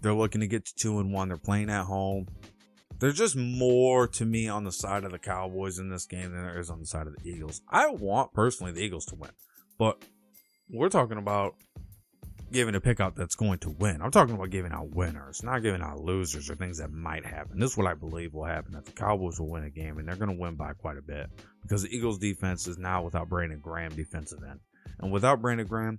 [0.00, 1.28] They're looking to get to 2 and 1.
[1.28, 2.26] They're playing at home.
[2.98, 6.42] There's just more to me on the side of the Cowboys in this game than
[6.42, 7.60] there is on the side of the Eagles.
[7.68, 9.30] I want personally the Eagles to win.
[9.78, 10.02] But
[10.70, 11.54] we're talking about
[12.52, 14.00] giving a pickout that's going to win.
[14.00, 17.58] I'm talking about giving out winners, not giving out losers or things that might happen.
[17.58, 20.06] This is what I believe will happen that the Cowboys will win a game and
[20.06, 21.28] they're going to win by quite a bit
[21.62, 24.60] because the Eagles defense is now without Brandon Graham defensive end.
[25.00, 25.98] And without Brandon Graham,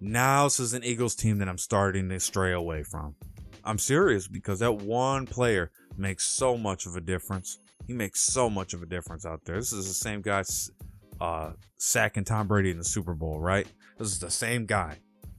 [0.00, 3.14] now this is an Eagles team that I'm starting to stray away from.
[3.64, 7.58] I'm serious because that one player makes so much of a difference.
[7.86, 9.56] He makes so much of a difference out there.
[9.56, 10.42] This is the same guy
[11.20, 13.66] uh, sacking Tom Brady in the Super Bowl, right?
[13.98, 14.98] This is the same guy.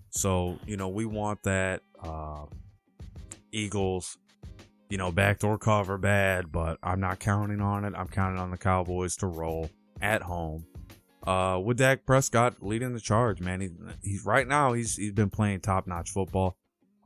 [0.10, 2.45] So, you know, we want that uh,
[3.51, 4.18] Eagles,
[4.89, 7.93] you know, backdoor cover bad, but I'm not counting on it.
[7.95, 9.70] I'm counting on the Cowboys to roll
[10.01, 10.66] at home.
[11.26, 13.61] Uh, with Dak Prescott leading the charge, man.
[13.61, 13.69] He,
[14.03, 16.55] he's right now he's he's been playing top notch football.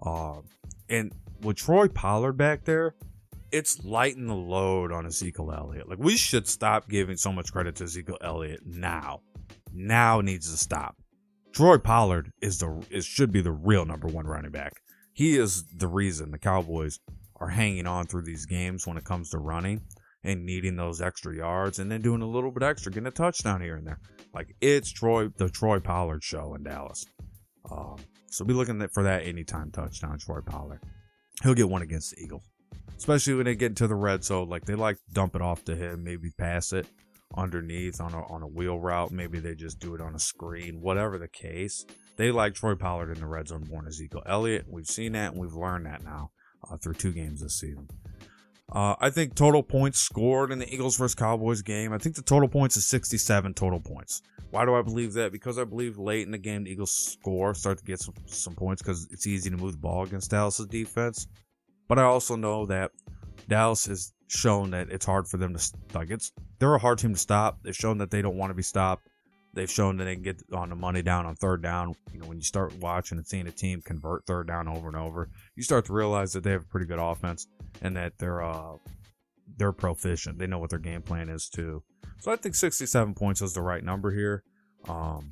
[0.01, 0.41] Uh,
[0.89, 2.95] and with Troy Pollard back there,
[3.51, 5.87] it's lighting the load on Ezekiel Elliott.
[5.87, 9.21] Like we should stop giving so much credit to Ezekiel Elliott now.
[9.73, 10.97] Now needs to stop.
[11.53, 14.81] Troy Pollard is the is should be the real number one running back.
[15.13, 16.99] He is the reason the Cowboys
[17.37, 19.81] are hanging on through these games when it comes to running
[20.23, 23.61] and needing those extra yards and then doing a little bit extra, getting a touchdown
[23.61, 23.99] here and there.
[24.33, 27.05] Like it's Troy the Troy Pollard show in Dallas.
[27.71, 27.97] Um,
[28.27, 30.81] so be looking for that anytime touchdown, Troy Pollard.
[31.43, 32.43] He'll get one against the Eagles,
[32.97, 34.49] especially when they get into the red zone.
[34.49, 36.85] Like they like dump it off to him, maybe pass it
[37.35, 39.11] underneath on a on a wheel route.
[39.11, 40.81] Maybe they just do it on a screen.
[40.81, 41.85] Whatever the case,
[42.17, 44.65] they like Troy Pollard in the red zone more than Ezekiel Elliott.
[44.67, 46.31] We've seen that and we've learned that now
[46.69, 47.87] uh, through two games this season.
[48.71, 51.91] Uh, I think total points scored in the Eagles versus Cowboys game.
[51.91, 54.21] I think the total points is 67 total points.
[54.51, 55.31] Why do I believe that?
[55.31, 58.53] Because I believe late in the game the Eagles score, start to get some, some
[58.53, 61.27] points because it's easy to move the ball against Dallas's defense.
[61.87, 62.91] But I also know that
[63.47, 67.13] Dallas has shown that it's hard for them to like it's they're a hard team
[67.13, 67.59] to stop.
[67.63, 69.08] They've shown that they don't want to be stopped.
[69.53, 71.95] They've shown that they can get on the money down on third down.
[72.13, 74.97] You know, when you start watching and seeing a team convert third down over and
[74.97, 77.47] over, you start to realize that they have a pretty good offense
[77.81, 78.77] and that they're uh
[79.57, 80.37] they're proficient.
[80.37, 81.83] They know what their game plan is too.
[82.19, 84.43] So I think 67 points is the right number here.
[84.87, 85.31] Um,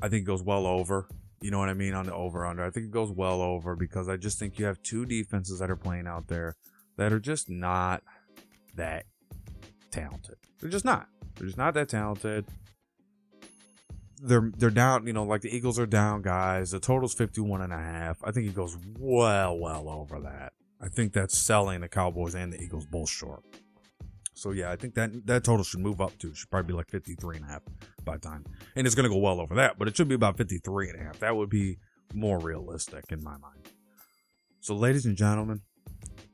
[0.00, 1.08] I think it goes well over.
[1.40, 2.64] You know what I mean on the over under.
[2.64, 5.70] I think it goes well over because I just think you have two defenses that
[5.70, 6.56] are playing out there
[6.96, 8.02] that are just not
[8.74, 9.04] that
[9.90, 10.36] talented.
[10.60, 11.08] They're just not.
[11.36, 12.46] They're just not that talented.
[14.22, 16.70] They're they're down, you know, like the Eagles are down guys.
[16.70, 18.18] The total's 51 and a half.
[18.24, 20.52] I think it goes well well over that.
[20.80, 23.42] I think that's selling the Cowboys and the Eagles both short.
[24.34, 26.88] So yeah, I think that that total should move up to should probably be like
[26.90, 27.62] 53 and a half
[28.04, 28.44] by time.
[28.76, 31.00] And it's going to go well over that, but it should be about 53 and
[31.00, 31.18] a half.
[31.18, 31.78] That would be
[32.14, 33.68] more realistic in my mind.
[34.60, 35.62] So ladies and gentlemen,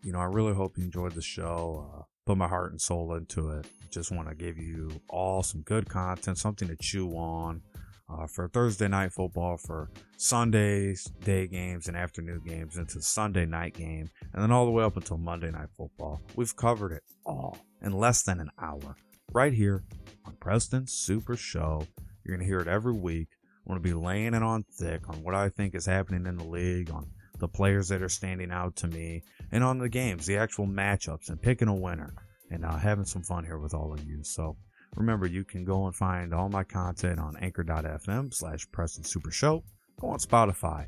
[0.03, 1.91] you know, I really hope you enjoyed the show.
[1.95, 3.67] Uh, put my heart and soul into it.
[3.91, 7.63] Just want to give you all some good content, something to chew on
[8.09, 13.75] uh, for Thursday night football, for Sundays, day games, and afternoon games, into Sunday night
[13.75, 16.21] game, and then all the way up until Monday night football.
[16.37, 18.97] We've covered it all in less than an hour
[19.33, 19.85] right here
[20.27, 21.87] on Preston's Super Show.
[22.25, 23.29] You're going to hear it every week.
[23.67, 26.37] I'm going to be laying it on thick on what I think is happening in
[26.37, 27.07] the league, on
[27.45, 29.23] the players that are standing out to me,
[29.53, 32.15] and on the games, the actual matchups, and picking a winner,
[32.51, 34.25] and uh, having some fun here with all of you.
[34.25, 34.57] So
[34.97, 39.63] remember, you can go and find all my content on anchor.fm slash Preston Super Show.
[40.01, 40.87] Go on Spotify,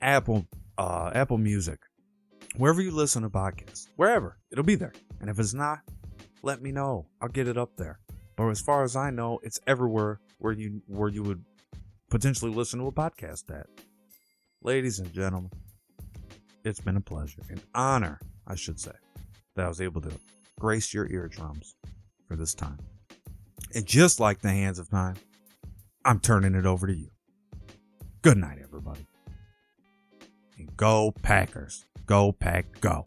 [0.00, 0.46] Apple,
[0.78, 1.78] uh, Apple Music,
[2.56, 4.94] wherever you listen to podcasts, wherever it'll be there.
[5.20, 5.80] And if it's not,
[6.42, 7.04] let me know.
[7.20, 7.98] I'll get it up there.
[8.34, 11.44] But as far as I know, it's everywhere where you where you would
[12.08, 13.66] potentially listen to a podcast at.
[14.66, 15.52] Ladies and gentlemen,
[16.64, 18.90] it's been a pleasure, an honor, I should say,
[19.54, 20.10] that I was able to
[20.58, 21.76] grace your eardrums
[22.26, 22.80] for this time.
[23.76, 25.14] And just like the hands of time,
[26.04, 27.10] I'm turning it over to you.
[28.22, 29.06] Good night, everybody.
[30.58, 31.84] And go Packers.
[32.04, 33.06] Go Pack Go.